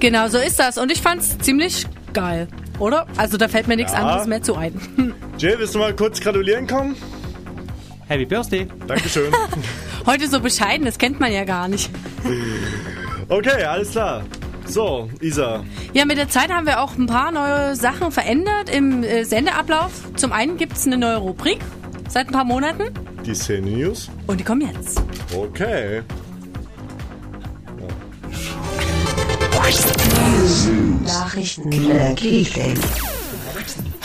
[0.00, 0.78] Genau so ist das.
[0.78, 1.84] Und ich fand's ziemlich
[2.14, 2.48] geil,
[2.78, 3.06] oder?
[3.18, 3.98] Also da fällt mir nichts Ja.
[3.98, 4.80] anderes mehr zu ein.
[5.38, 6.96] Jay, willst du mal kurz gratulieren kommen?
[8.08, 8.66] Happy Birthday.
[8.86, 9.30] Dankeschön.
[10.06, 11.90] Heute so bescheiden, das kennt man ja gar nicht.
[13.28, 14.22] okay, alles klar.
[14.64, 15.64] So, Isa.
[15.92, 19.92] Ja, mit der Zeit haben wir auch ein paar neue Sachen verändert im äh, Sendeablauf.
[20.16, 21.58] Zum einen gibt's eine neue Rubrik
[22.08, 22.84] seit ein paar Monaten
[23.24, 24.10] Die Szene News.
[24.26, 25.02] und die kommen jetzt.
[25.34, 26.02] Okay.
[31.04, 31.70] Nachrichten.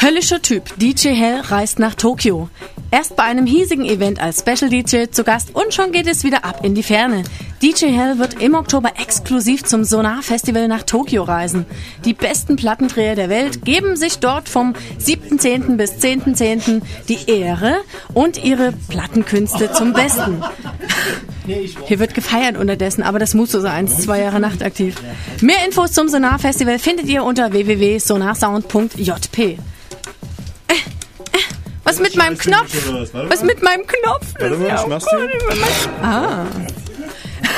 [0.02, 2.49] Höllischer Typ, DJ Hell reist nach Tokio.
[2.90, 6.44] Erst bei einem hiesigen Event als Special DJ zu Gast und schon geht es wieder
[6.44, 7.23] ab in die Ferne.
[7.61, 11.67] DJ Hell wird im Oktober exklusiv zum Sonar Festival nach Tokio reisen.
[12.05, 15.77] Die besten Plattendreher der Welt geben sich dort vom 7.10.
[15.77, 16.81] bis 10.10.
[17.07, 17.81] die Ehre
[18.15, 20.41] und ihre Plattenkünste zum Besten.
[21.45, 23.88] Hier wird gefeiert unterdessen, aber das muss so sein.
[23.88, 24.95] Zwei Jahre nachtaktiv.
[25.41, 29.59] Mehr Infos zum Sonar Festival findet ihr unter www.sonarsound.jp.
[31.83, 32.91] Was mit meinem Knopf?
[33.11, 34.33] Was mit meinem Knopf?
[34.39, 35.29] Warte mal, ich mach's dir.
[36.01, 36.47] Ah.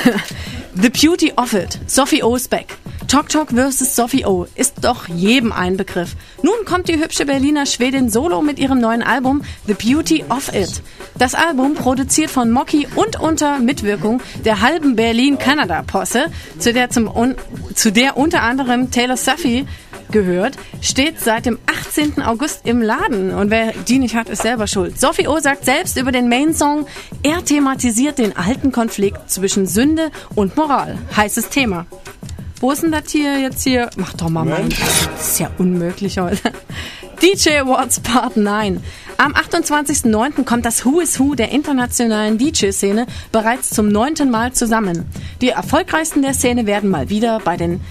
[0.75, 1.79] The Beauty of It.
[1.87, 2.77] Sophie O ist back.
[3.07, 3.95] Talk Talk vs.
[3.95, 6.15] Sophie O ist doch jedem ein Begriff.
[6.41, 10.81] Nun kommt die hübsche Berliner Schwedin solo mit ihrem neuen Album The Beauty of It.
[11.17, 16.25] Das Album, produziert von Mocky und unter Mitwirkung der halben Berlin-Kanada-Posse,
[16.57, 19.67] zu der, zu der unter anderem Taylor Suffy
[20.13, 22.21] gehört, steht seit dem 18.
[22.21, 23.31] August im Laden.
[23.31, 24.97] Und wer die nicht hat, ist selber schuld.
[24.97, 26.87] Sophie O sagt selbst über den Main-Song,
[27.23, 30.97] er thematisiert den alten Konflikt zwischen Sünde und Moral.
[31.17, 31.85] Heißes Thema.
[32.61, 33.89] Wo ist denn das hier jetzt hier?
[33.97, 34.69] Mach doch mal mein.
[34.69, 36.53] Das ist ja unmöglich heute.
[37.21, 38.81] DJ Awards Part 9.
[39.17, 40.43] Am 28.09.
[40.43, 45.05] kommt das Who is Who der internationalen DJ-Szene bereits zum neunten Mal zusammen.
[45.41, 47.81] Die erfolgreichsten der Szene werden mal wieder bei den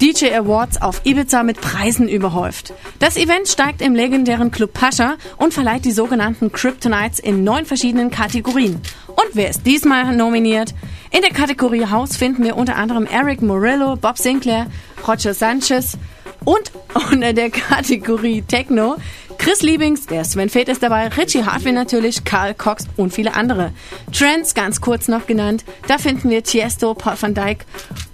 [0.00, 2.74] DJ Awards auf Ibiza mit Preisen überhäuft.
[2.98, 8.10] Das Event steigt im legendären Club Pascha und verleiht die sogenannten Kryptonites in neun verschiedenen
[8.10, 8.80] Kategorien.
[9.06, 10.74] Und wer ist diesmal nominiert?
[11.10, 14.66] In der Kategorie House finden wir unter anderem Eric Morello, Bob Sinclair,
[15.06, 15.96] Roger Sanchez
[16.44, 16.72] und
[17.12, 18.96] unter der Kategorie Techno
[19.38, 23.72] Chris Liebings, der Sven Feth ist dabei, Richie Hartwell natürlich, Karl Cox und viele andere.
[24.12, 27.64] Trends ganz kurz noch genannt, da finden wir Tiesto, Paul van Dyk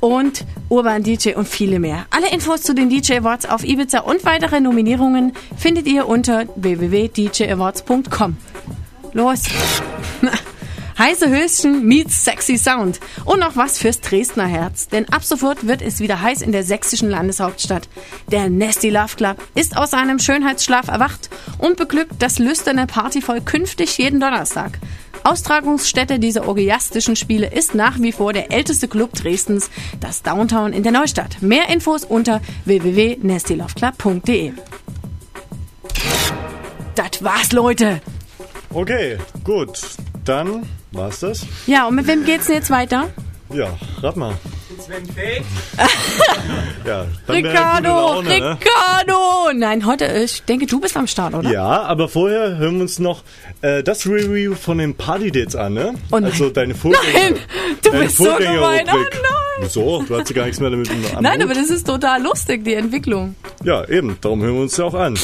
[0.01, 2.07] und Urban DJ und viele mehr.
[2.11, 8.37] Alle Infos zu den DJ Awards auf Ibiza und weitere Nominierungen findet ihr unter www.djawards.com.
[9.13, 9.43] Los!
[11.03, 13.01] Heiße Höschen meets sexy Sound.
[13.25, 14.87] Und noch was fürs Dresdner Herz.
[14.87, 17.89] Denn ab sofort wird es wieder heiß in der sächsischen Landeshauptstadt.
[18.31, 23.99] Der Nasty Love Club ist aus seinem Schönheitsschlaf erwacht und beglückt das lüsterne Partyvolk künftig
[23.99, 24.79] jeden Donnerstag.
[25.25, 30.85] Austragungsstätte dieser orgiastischen Spiele ist nach wie vor der älteste Club Dresdens, das Downtown in
[30.85, 31.43] der Neustadt.
[31.43, 34.53] Mehr Infos unter www.nastyloveclub.de.
[36.95, 38.01] Das war's, Leute.
[38.73, 39.79] Okay, gut.
[40.25, 40.63] Dann
[40.93, 41.47] war's das.
[41.67, 43.09] Ja, und mit wem geht's denn jetzt weiter?
[43.53, 43.69] Ja,
[44.01, 44.35] rat mal.
[44.79, 45.45] Sven Fake.
[46.85, 48.59] Ja, Ricardo, Laune, ne?
[48.61, 49.53] Ricardo!
[49.55, 51.49] Nein, heute, ich denke, du bist am Start, oder?
[51.49, 53.23] Ja, aber vorher hören wir uns noch
[53.61, 55.95] äh, das Review von den Party-Dates an, ne?
[56.11, 56.25] Oh nein.
[56.25, 57.05] Also deine Vorgänger.
[57.15, 57.35] Nein,
[57.85, 58.41] du deine bist so gemein.
[58.49, 59.21] Oh Vorgängerrubrik.
[59.61, 60.03] Wieso?
[60.03, 61.43] Du hast ja gar nichts mehr damit am Nein, Hut.
[61.45, 63.37] aber das ist total lustig, die Entwicklung.
[63.63, 64.17] Ja, eben.
[64.21, 65.17] Darum hören wir uns ja auch an.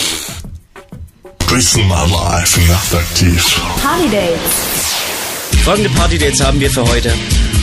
[1.49, 3.63] Grüßen mal live nachtaktiv.
[3.83, 5.65] Party Dates.
[5.65, 7.15] Folgende Partydates haben wir für heute.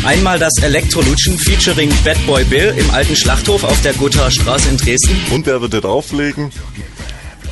[0.03, 4.77] Einmal das Elektrolutschen featuring Bad Boy Bill im alten Schlachthof auf der Gothaer Straße in
[4.77, 5.21] Dresden.
[5.31, 6.51] Und wer wird dort auflegen?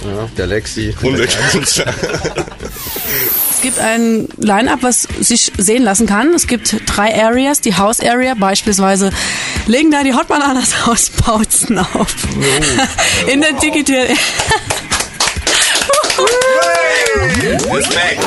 [0.04, 0.96] Ja, der Lexi.
[1.04, 1.28] Und der.
[3.52, 6.34] Es gibt ein Line-Up, was sich sehen lassen kann.
[6.34, 7.62] Es gibt drei Areas.
[7.62, 9.12] Die House Area beispielsweise
[9.68, 12.16] legen da die Hot Bananas Hausbautzen auf.
[13.32, 14.08] In der Digital...
[17.44, 18.24] Respekt.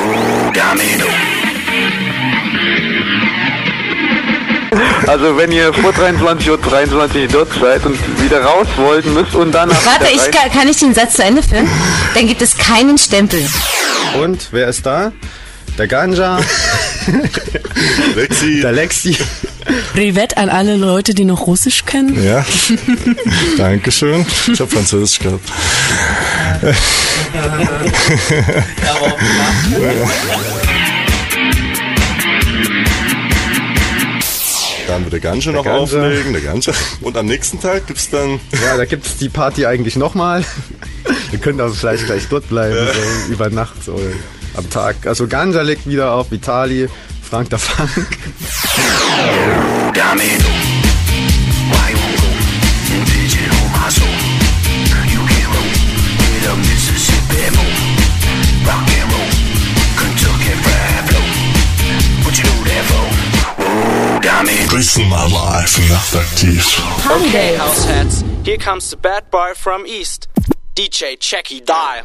[5.07, 9.53] Also wenn ihr vor 23 Uhr 23 dort seid und wieder raus wollt, müsst und
[9.53, 11.67] dann Warte, ich kann, kann ich den Satz zu Ende führen?
[12.13, 13.43] Dann gibt es keinen Stempel.
[14.21, 15.11] Und wer ist da?
[15.77, 16.39] Der Ganja.
[18.15, 18.61] Lexi.
[18.61, 19.15] Der Lexi.
[19.93, 22.23] Privet an alle Leute, die noch Russisch kennen.
[22.23, 22.43] Ja.
[23.57, 24.25] Dankeschön.
[24.51, 25.47] Ich habe Französisch gehabt.
[34.87, 35.79] Dann wird der Ganja noch Ganja.
[35.79, 36.73] auflegen, der Ganja.
[37.01, 38.39] Und am nächsten Tag gibt's dann.
[38.63, 40.45] Ja, da gibt's die Party eigentlich nochmal.
[41.31, 44.01] Ihr könnt aber vielleicht gleich dort bleiben, so über Nacht oder
[44.57, 45.05] am Tag.
[45.05, 46.89] Also Ganja legt wieder auf, Vitali,
[47.21, 48.07] Frank der Funk.
[64.77, 66.81] Grüßen mal live nachtaktiv.
[67.03, 70.27] Party House heads, here comes the bad boy from East.
[70.75, 72.03] DJ Checky Dial.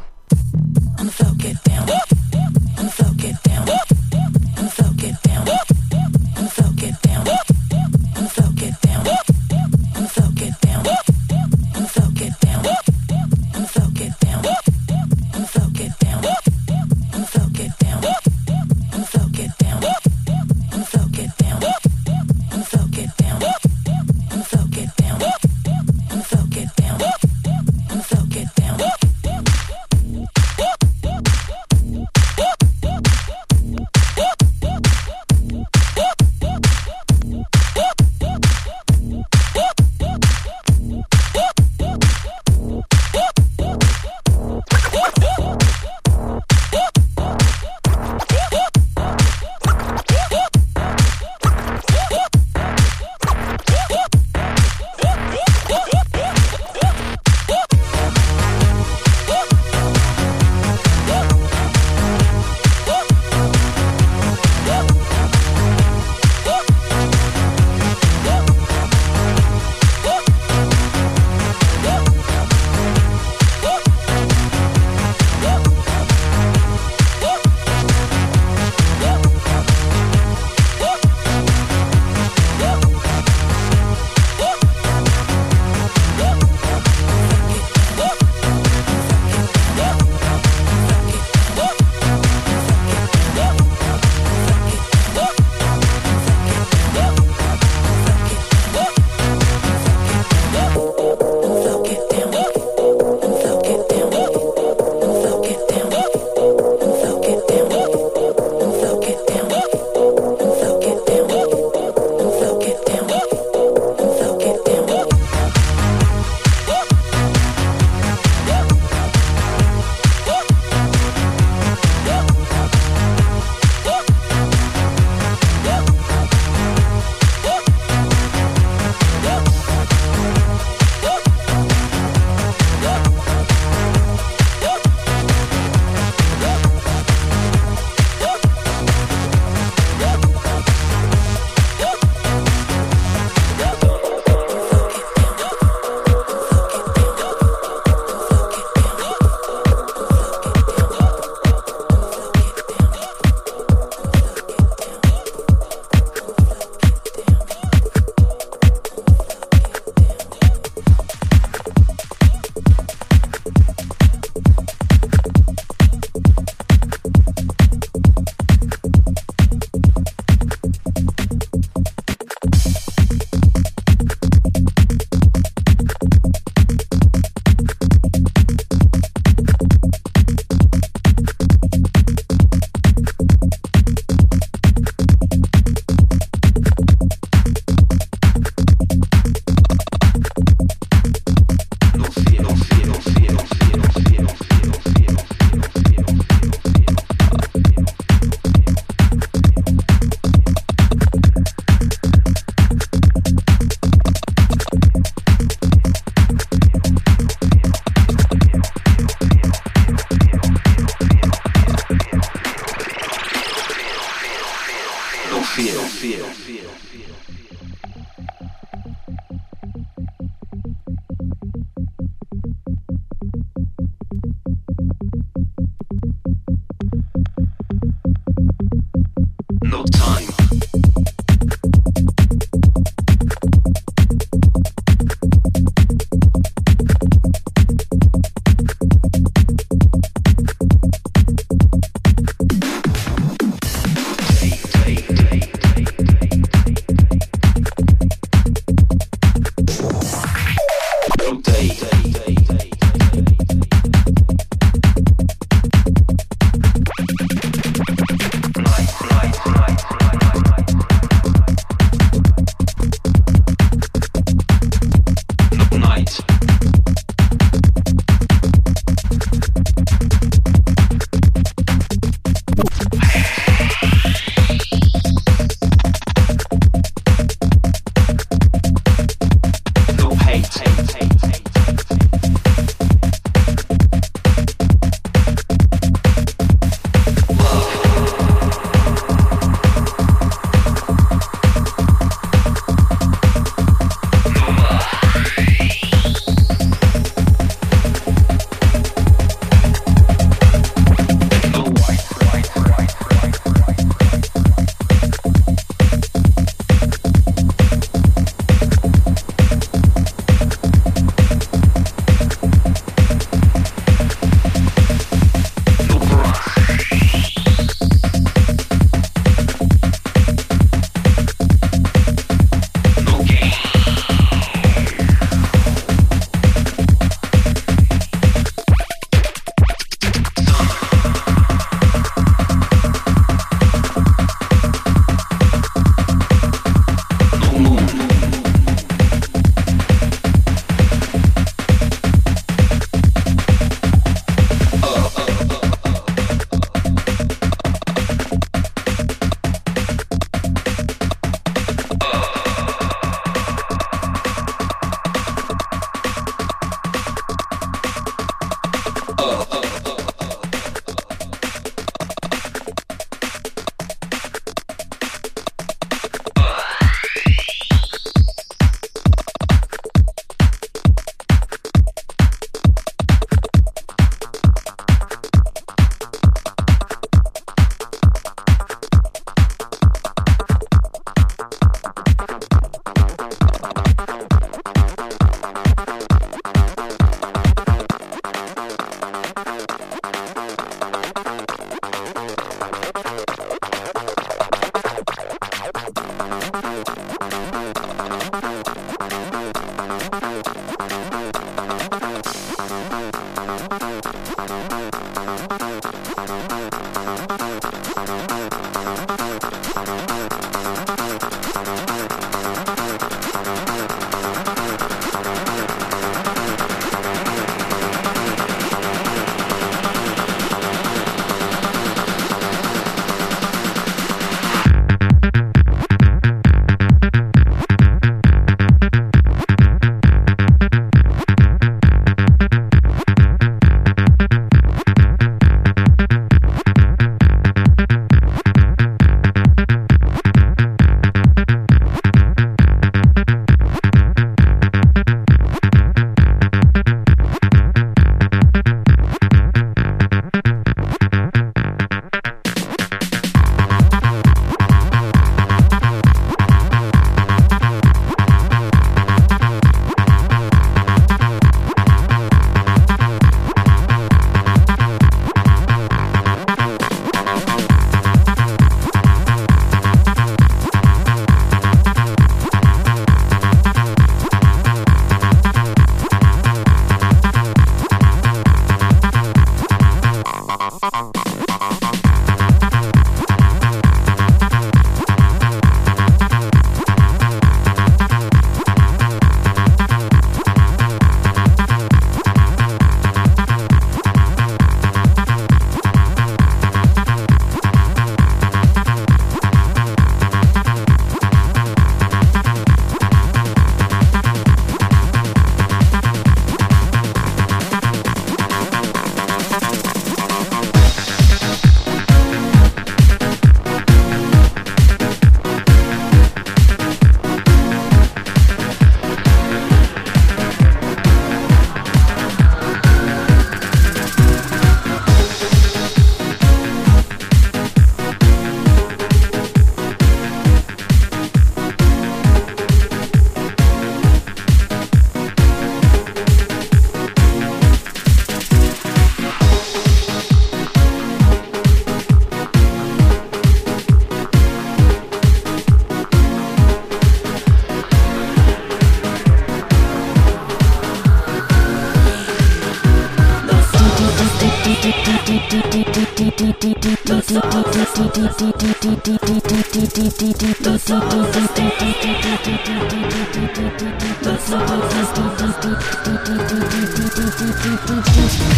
[21.52, 21.81] años.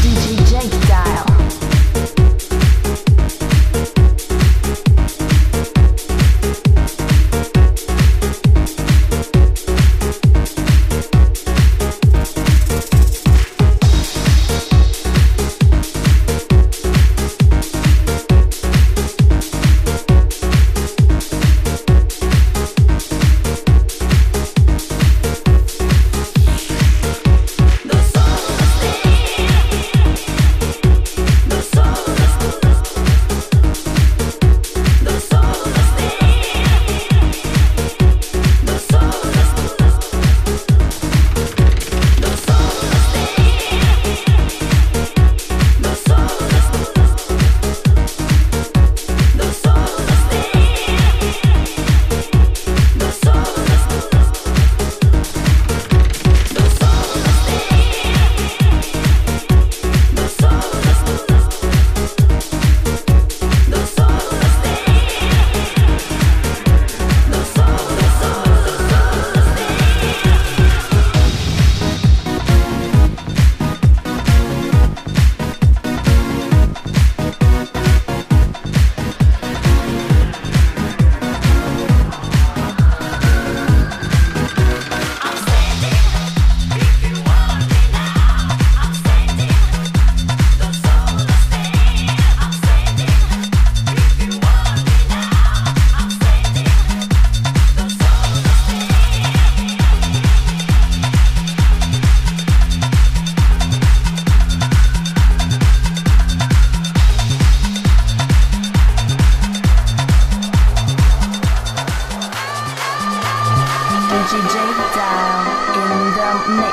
[0.03, 0.34] DJ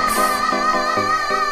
[0.02, 1.51] Mix.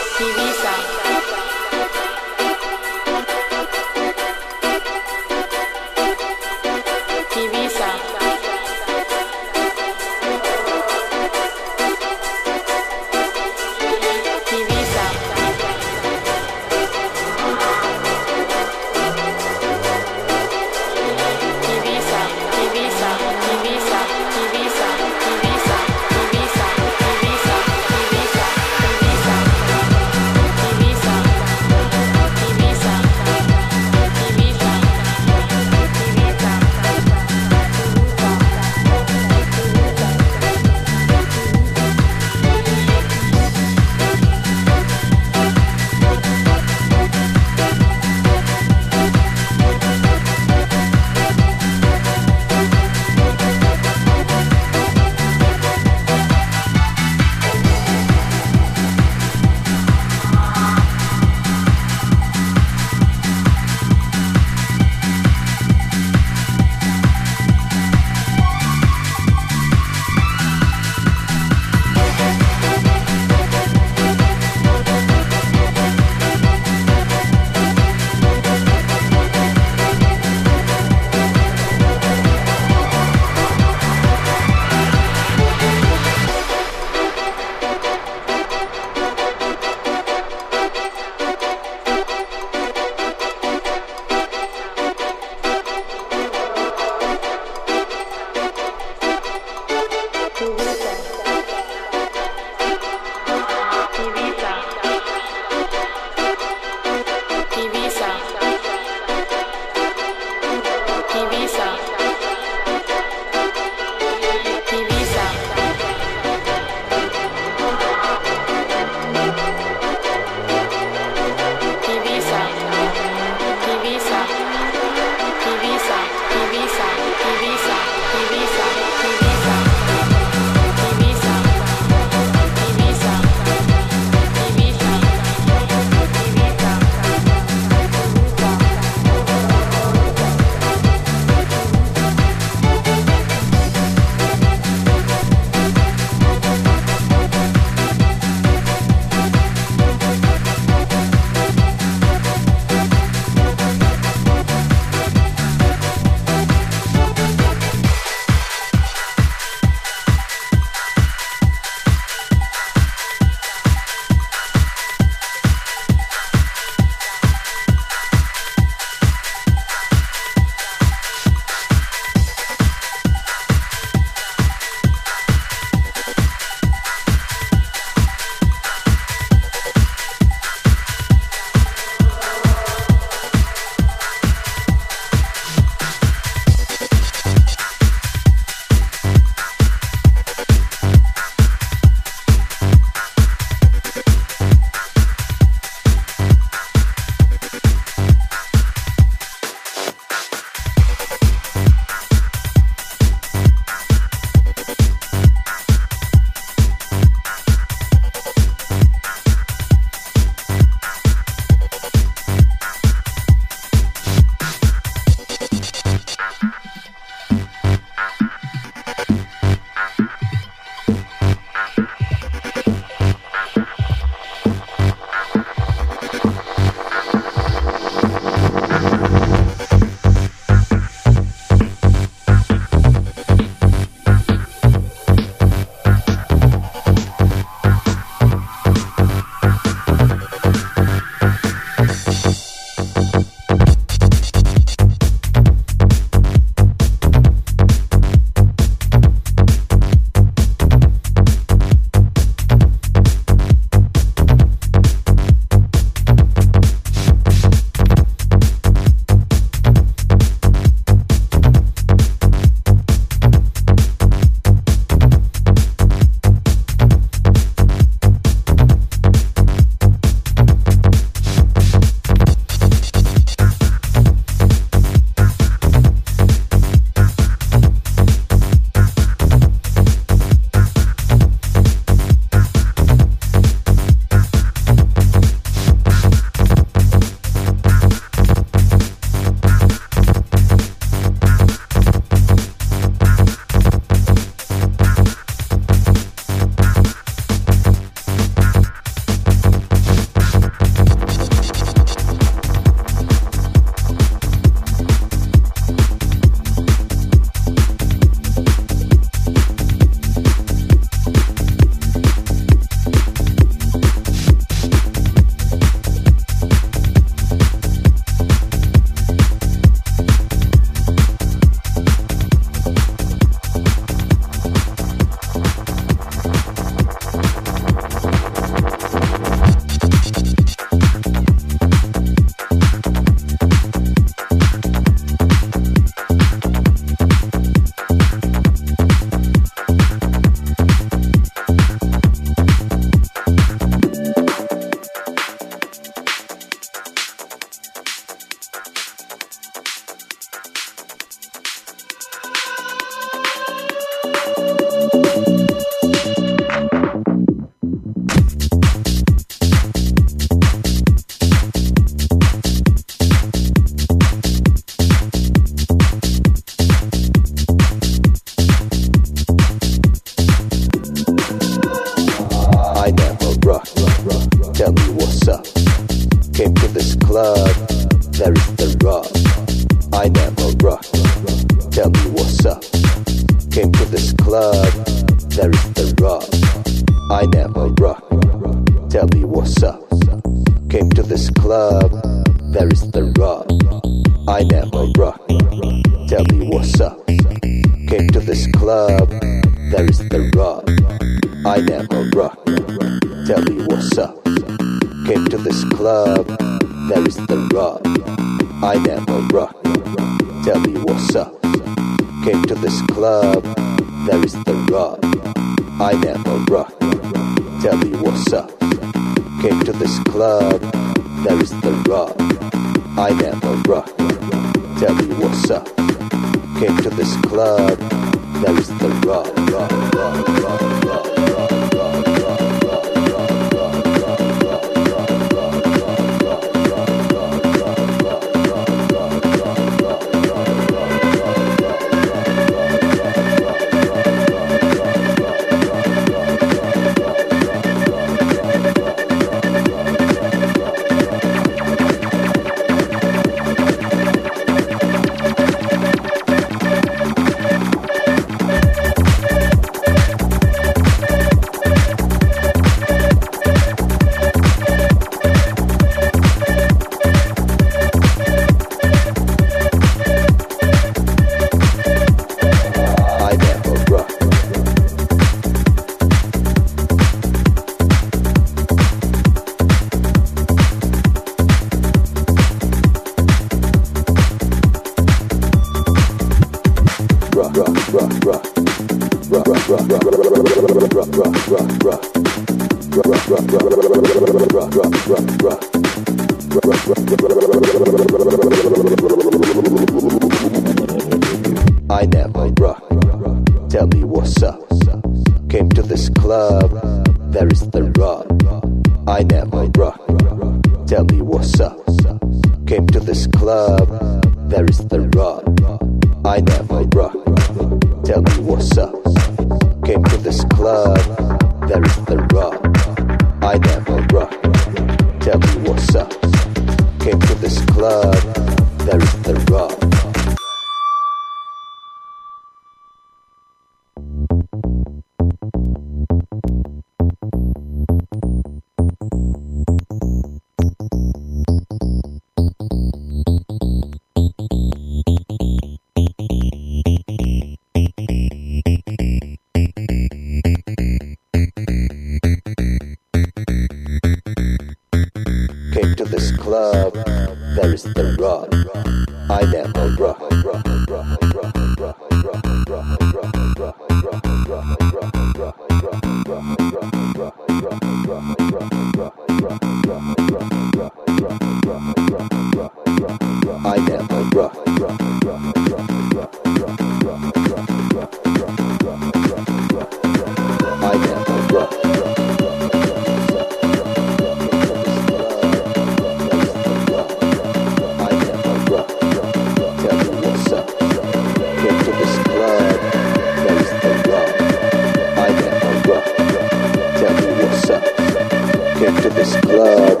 [599.51, 600.00] love.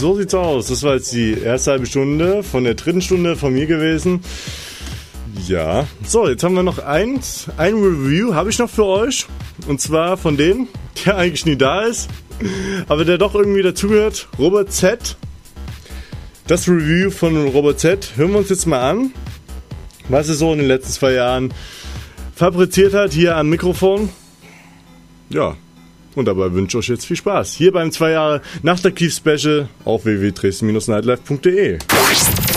[0.00, 0.68] So sieht's aus.
[0.68, 4.20] Das war jetzt die erste halbe Stunde von der dritten Stunde von mir gewesen.
[5.46, 5.86] Ja.
[6.06, 7.48] So, jetzt haben wir noch eins.
[7.58, 9.26] Ein Review habe ich noch für euch.
[9.68, 10.68] Und zwar von dem,
[11.04, 12.08] der eigentlich nie da ist,
[12.88, 14.28] aber der doch irgendwie dazugehört.
[14.38, 15.18] Robert Z.
[16.46, 18.12] Das Review von Robert Z.
[18.16, 19.12] Hören wir uns jetzt mal an,
[20.08, 21.52] was er so in den letzten zwei Jahren
[22.34, 24.08] fabriziert hat hier am Mikrofon.
[26.16, 27.52] Und dabei wünsche ich euch jetzt viel Spaß.
[27.52, 31.78] Hier beim 2 Jahre Nachtaktiv-Special auf www.dresden-nightlife.de.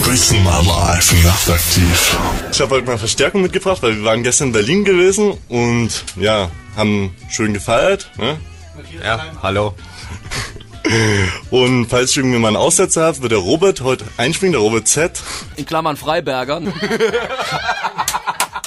[0.03, 2.17] Grüßenmal live, nachtaktiv.
[2.51, 6.49] Ich habe heute mal Verstärkung mitgebracht, weil wir waren gestern in Berlin gewesen und ja,
[6.75, 8.09] haben schön gefeiert.
[8.17, 8.37] Ne?
[9.03, 9.75] Ja, hallo.
[11.49, 14.87] Und falls ich irgendwie mal einen Aussetzer habe, wird der Robert heute einspringen, der Robert
[14.87, 15.23] Z.
[15.55, 16.73] In Klammern Freibergern.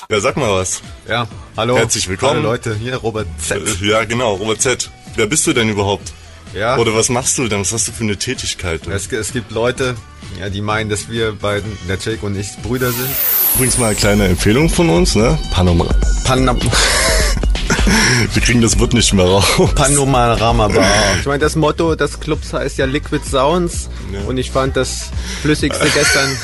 [0.08, 0.82] Ja, sag mal was.
[1.08, 1.26] Ja,
[1.56, 1.76] hallo.
[1.76, 2.36] Herzlich willkommen.
[2.36, 3.60] Hallo Leute, hier Robert Z.
[3.82, 4.88] Äh, Ja, genau, Robert Z.
[5.16, 6.12] Wer bist du denn überhaupt?
[6.54, 6.76] Ja.
[6.78, 7.60] Oder was machst du denn?
[7.60, 8.86] Was hast du für eine Tätigkeit?
[8.86, 9.96] Es, es gibt Leute,
[10.38, 13.08] ja, die meinen, dass wir beiden, der Jake und ich, Brüder sind.
[13.56, 15.36] Übrigens mal eine kleine Empfehlung von uns, ne?
[15.50, 15.86] Panoma.
[16.24, 16.60] Panam
[18.32, 19.44] Wir kriegen das Wort nicht mehr raus.
[19.74, 20.84] Panorama Bar.
[21.20, 23.88] Ich meine, das Motto des Clubs heißt ja Liquid Sounds.
[24.26, 25.10] Und ich fand, das
[25.42, 26.36] flüssigste gestern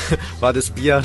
[0.42, 1.02] war das Bier.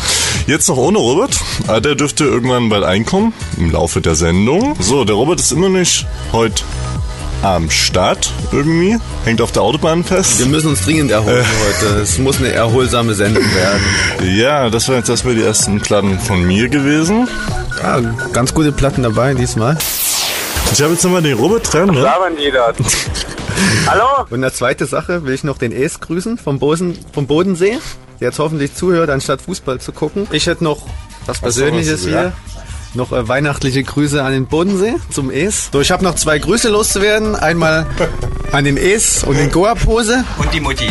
[0.47, 1.39] Jetzt noch ohne Robert.
[1.67, 4.75] Ah, der dürfte irgendwann bald einkommen im Laufe der Sendung.
[4.79, 6.63] So, der Robert ist immer nicht heute
[7.43, 8.97] am Start irgendwie.
[9.25, 10.39] Hängt auf der Autobahn fest.
[10.39, 11.99] Wir müssen uns dringend erholen heute.
[12.01, 14.35] Es muss eine erholsame Sendung werden.
[14.35, 17.27] Ja, das waren jetzt erstmal die ersten Platten von mir gewesen.
[17.79, 17.99] Ja,
[18.33, 19.77] ganz gute Platten dabei diesmal.
[20.73, 22.01] Ich habe jetzt nochmal den Robert dran, ne?
[22.01, 22.73] labern die da?
[23.87, 24.25] Hallo?
[24.29, 27.79] Und eine zweite Sache will ich noch den Es grüßen vom, Bosen, vom Bodensee,
[28.19, 30.27] der jetzt hoffentlich zuhört, anstatt Fußball zu gucken.
[30.31, 30.85] Ich hätte noch
[31.25, 32.33] was Persönliches hier.
[32.93, 35.69] Noch äh, weihnachtliche Grüße an den Bodensee zum Es.
[35.71, 37.35] So, ich habe noch zwei Grüße loszuwerden.
[37.35, 37.85] Einmal
[38.51, 40.23] an den Es und den Goa-Pose.
[40.37, 40.87] Und die Mutti.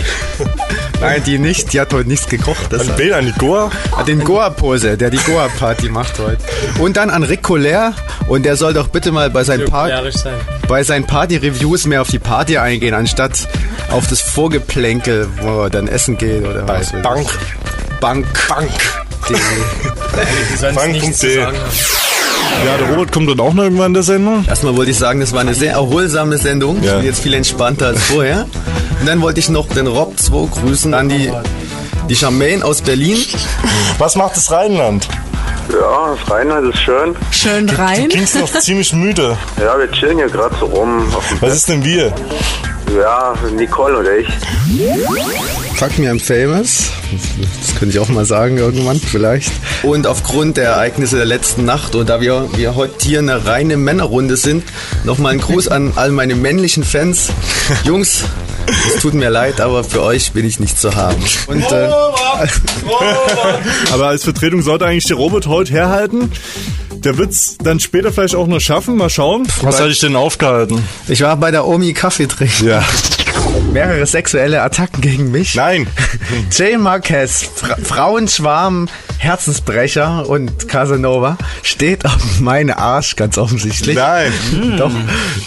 [1.01, 1.73] Nein, die nicht.
[1.73, 2.73] Die hat heute nichts gekocht.
[2.73, 3.13] An wen?
[3.13, 3.71] An die Goa?
[3.97, 6.39] An den Goa-Pose, der die Goa-Party macht heute.
[6.79, 7.93] Und dann an Rick Colère.
[8.29, 10.35] Und der soll doch bitte mal bei seinen, Par sein.
[10.69, 13.49] bei seinen Party-Reviews mehr auf die Party eingehen, anstatt
[13.91, 16.93] auf das Vorgeplänkel, wo er dann essen geht oder was.
[16.93, 17.03] weiß ich.
[17.03, 17.27] Bank.
[18.01, 18.27] Bank.
[18.49, 19.06] Bank.
[20.59, 21.55] Sagen haben.
[22.65, 24.45] Ja, der Robert kommt dann auch noch irgendwann in der Sendung.
[24.49, 26.79] Erstmal wollte ich sagen, das war eine sehr erholsame Sendung.
[26.81, 26.97] Ich Ja.
[26.97, 28.47] bin jetzt viel entspannter als vorher.
[29.01, 31.31] Und dann wollte ich noch den Rob 2 grüßen an die,
[32.09, 33.19] die Charmaine aus Berlin.
[33.99, 35.07] Was macht das Rheinland?
[35.71, 37.17] Ja, das Rheinland ist schön.
[37.33, 38.09] Schön Du rein.
[38.09, 39.37] klingst noch ziemlich müde.
[39.61, 41.03] Ja, wir chillen hier gerade so rum.
[41.15, 42.13] Auf dem Was ist denn wir?
[42.95, 44.29] Ja, Nicole oder ich.
[45.75, 46.91] Fuck me, I'm famous.
[47.61, 49.53] Das könnte ich auch mal sagen irgendwann, vielleicht.
[49.83, 53.77] Und aufgrund der Ereignisse der letzten Nacht und da wir, wir heute hier eine reine
[53.77, 54.65] Männerrunde sind,
[55.05, 57.31] nochmal ein Gruß an all meine männlichen Fans.
[57.85, 58.25] Jungs,
[58.95, 61.23] es tut mir leid, aber für euch bin ich nicht zu haben.
[61.47, 61.89] Und äh,
[63.93, 66.33] Aber als Vertretung sollte eigentlich der Robert heute herhalten.
[67.05, 68.97] Der wird's dann später vielleicht auch noch schaffen.
[68.97, 69.47] Mal schauen.
[69.63, 70.83] Was hatte ich denn aufgehalten?
[71.09, 72.69] ich war bei der Omi Kaffee trinken.
[72.69, 72.85] Ja.
[73.73, 75.55] Mehrere sexuelle Attacken gegen mich.
[75.55, 75.87] Nein.
[76.51, 83.97] Jay Marquez, Fra Frauenschwarm, Herzensbrecher und Casanova steht auf meinen Arsch, ganz offensichtlich.
[83.97, 84.33] Nein.
[84.79, 84.91] Doch.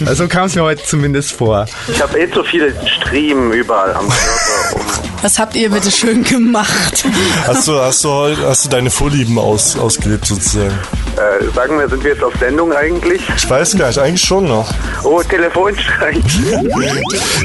[0.06, 1.66] Also kam es mir heute zumindest vor.
[1.88, 4.76] Ich habe eh zu viele Striemen überall am Körper.
[4.76, 5.09] Um.
[5.22, 7.04] Was habt ihr bitte schön gemacht?
[7.46, 8.10] Hast du, hast du,
[8.48, 10.78] hast du deine Vorlieben aus, ausgelebt sozusagen?
[11.18, 13.22] Äh, sagen wir, sind wir jetzt auf Sendung eigentlich?
[13.36, 14.72] Ich weiß gar nicht, eigentlich schon noch.
[15.04, 16.24] Oh, Telefonstreich.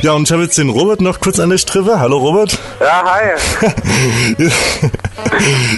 [0.02, 1.98] ja, und ich habe jetzt den Robert noch kurz an der Strippe.
[1.98, 2.56] Hallo Robert.
[2.78, 3.66] Ja, hi.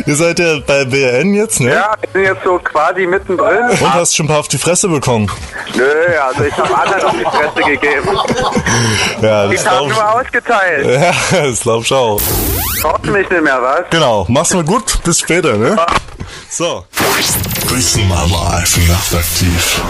[0.07, 1.73] ihr seid ja bei BRN jetzt, ne?
[1.73, 3.71] Ja, wir sind jetzt so quasi mittendrin.
[3.71, 5.31] Und hast schon ein paar auf die Fresse bekommen?
[5.75, 5.85] Nö,
[6.21, 8.09] also ich habe anderen auf die Fresse gegeben.
[9.23, 10.87] Ja, das ich habe nur ausgeteilt.
[10.87, 11.13] Ja,
[11.45, 12.21] das glaube ciao.
[12.83, 13.85] Brauchst mich nicht mehr, was?
[13.91, 15.77] Genau, mach's mal gut, bis später, ne?
[16.51, 16.85] So.
[17.67, 19.81] Grüßen mal live nachtaktiv.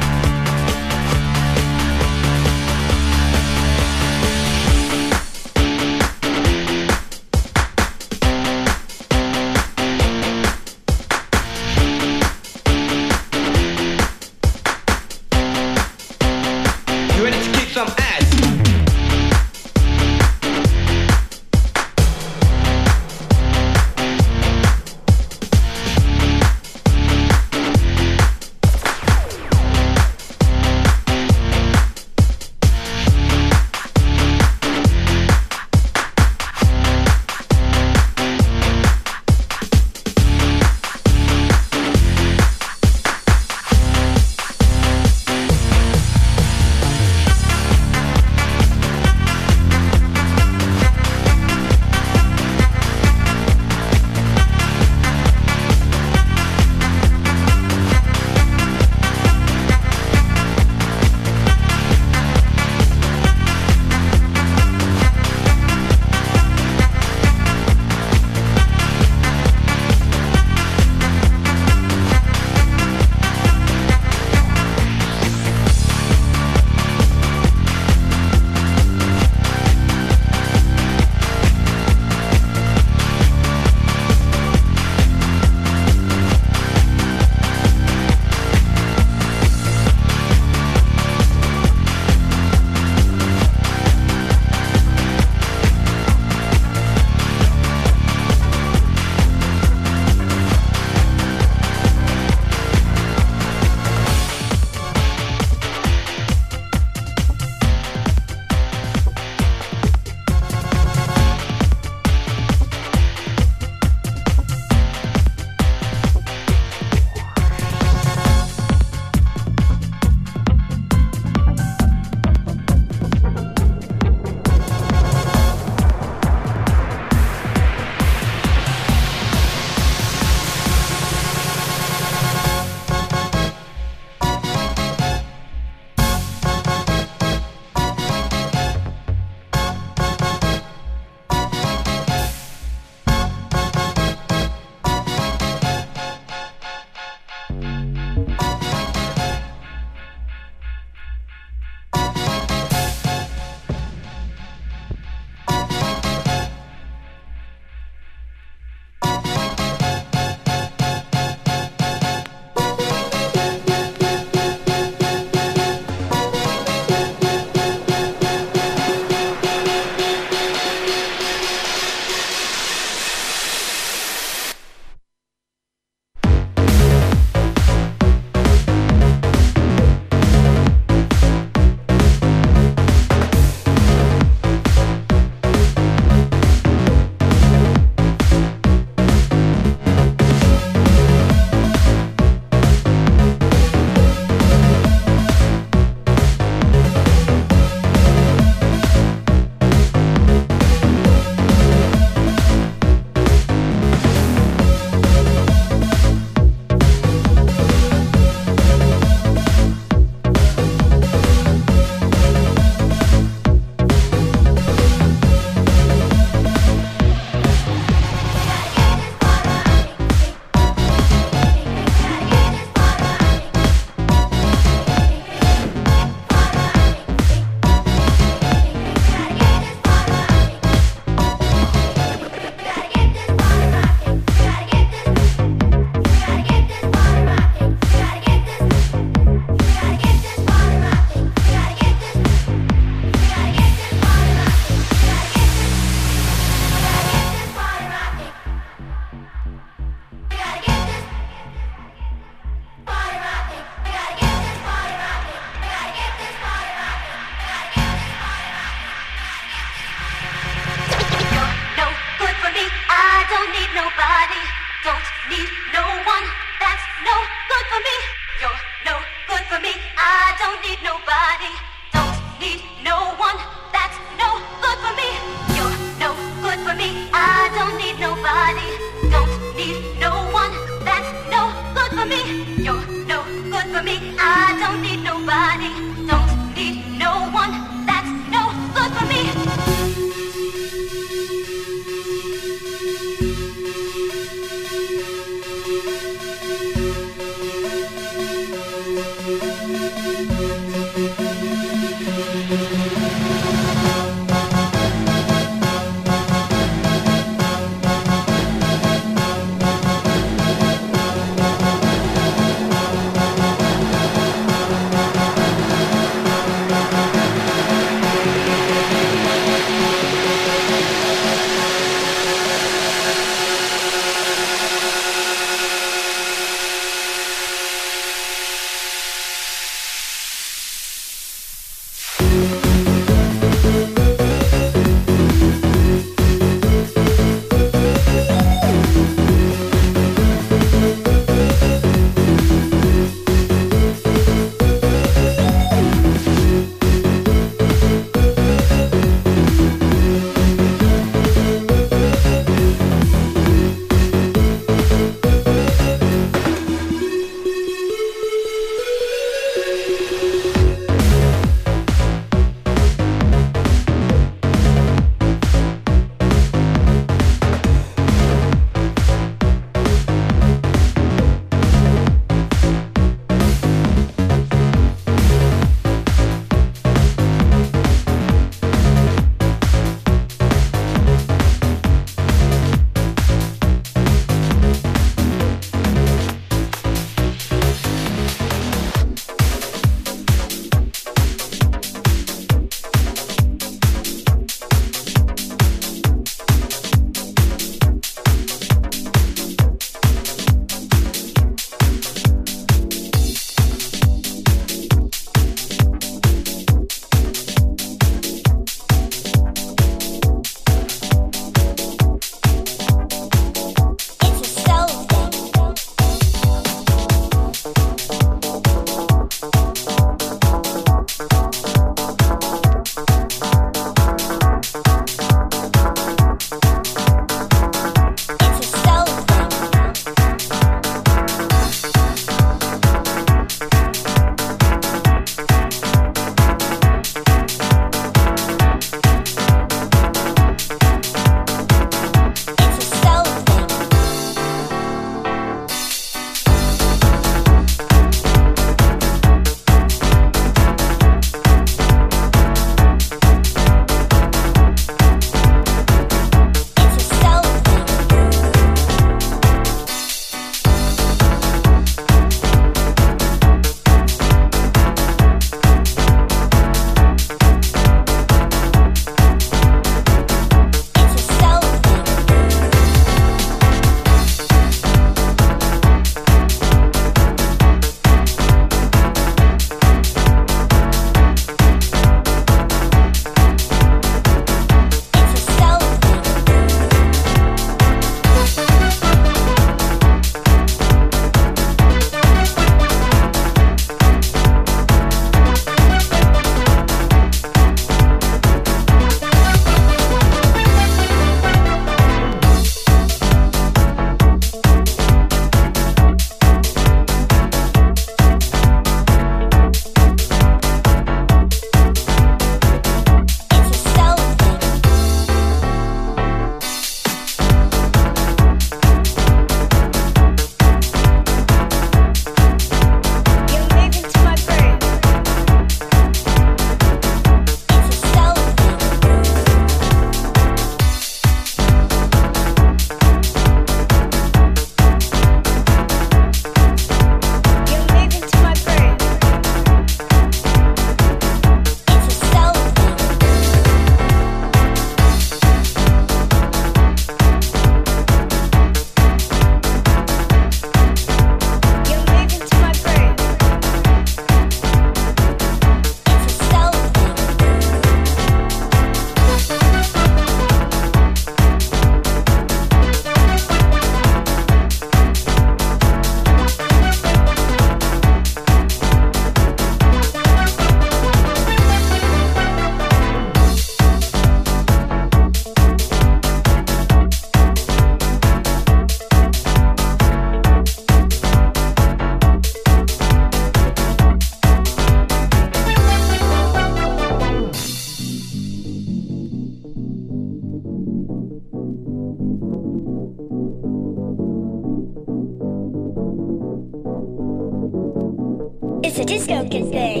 [599.51, 600.00] Disco can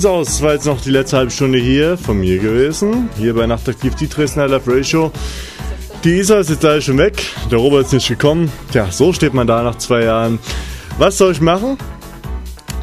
[0.00, 0.40] sieht's aus.
[0.40, 3.10] War jetzt noch die letzte halbe Stunde hier von mir gewesen.
[3.18, 5.12] Hier bei Nachtaktiv, die Dresdner Live Radio.
[6.04, 7.22] Die Isa ist jetzt leider schon weg.
[7.50, 8.50] Der Robert ist nicht gekommen.
[8.72, 10.38] Tja, so steht man da nach zwei Jahren.
[10.96, 11.76] Was soll ich machen?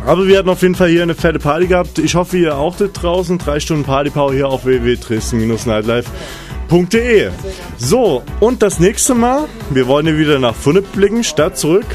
[0.06, 1.98] Aber wir hatten auf jeden Fall hier eine fette Party gehabt.
[1.98, 3.40] Ich hoffe, ihr auch da draußen.
[3.40, 7.32] Drei Stunden Partypower hier auf www.dresden-nightlife.de.
[7.78, 11.88] So, und das nächste Mal, wir wollen hier wieder nach Funne blicken, statt zurück.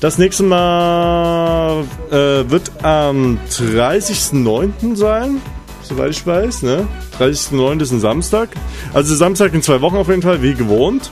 [0.00, 1.19] Das nächste Mal
[2.10, 4.96] äh, wird am 30.09.
[4.96, 5.40] sein,
[5.82, 6.62] soweit ich weiß.
[6.62, 6.86] Ne?
[7.18, 7.82] 30.09.
[7.82, 8.50] ist ein Samstag.
[8.92, 11.10] Also Samstag in zwei Wochen auf jeden Fall, wie gewohnt.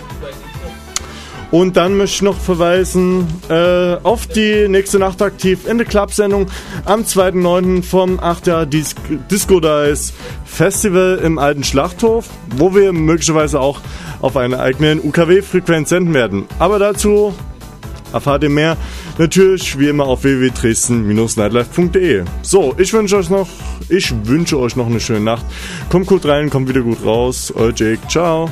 [1.50, 6.48] Und dann möchte ich noch verweisen äh, auf die nächste Nacht aktiv in der Club-Sendung
[6.84, 7.82] am 2.9.
[7.82, 8.94] vom 8 Jahr Dis
[9.30, 10.12] Disco Dice
[10.44, 13.80] Festival im alten Schlachthof, wo wir möglicherweise auch
[14.20, 16.44] auf einer eigenen UKW-Frequenz senden werden.
[16.58, 17.32] Aber dazu
[18.12, 18.76] erfahrt ihr mehr
[19.18, 22.24] natürlich wie immer auf www.dresden-nightlife.de.
[22.42, 23.48] So, ich wünsche euch noch,
[23.88, 25.44] ich wünsche euch noch eine schöne Nacht.
[25.90, 27.52] Kommt gut rein, kommt wieder gut raus.
[27.54, 28.50] Euer Jake, ciao.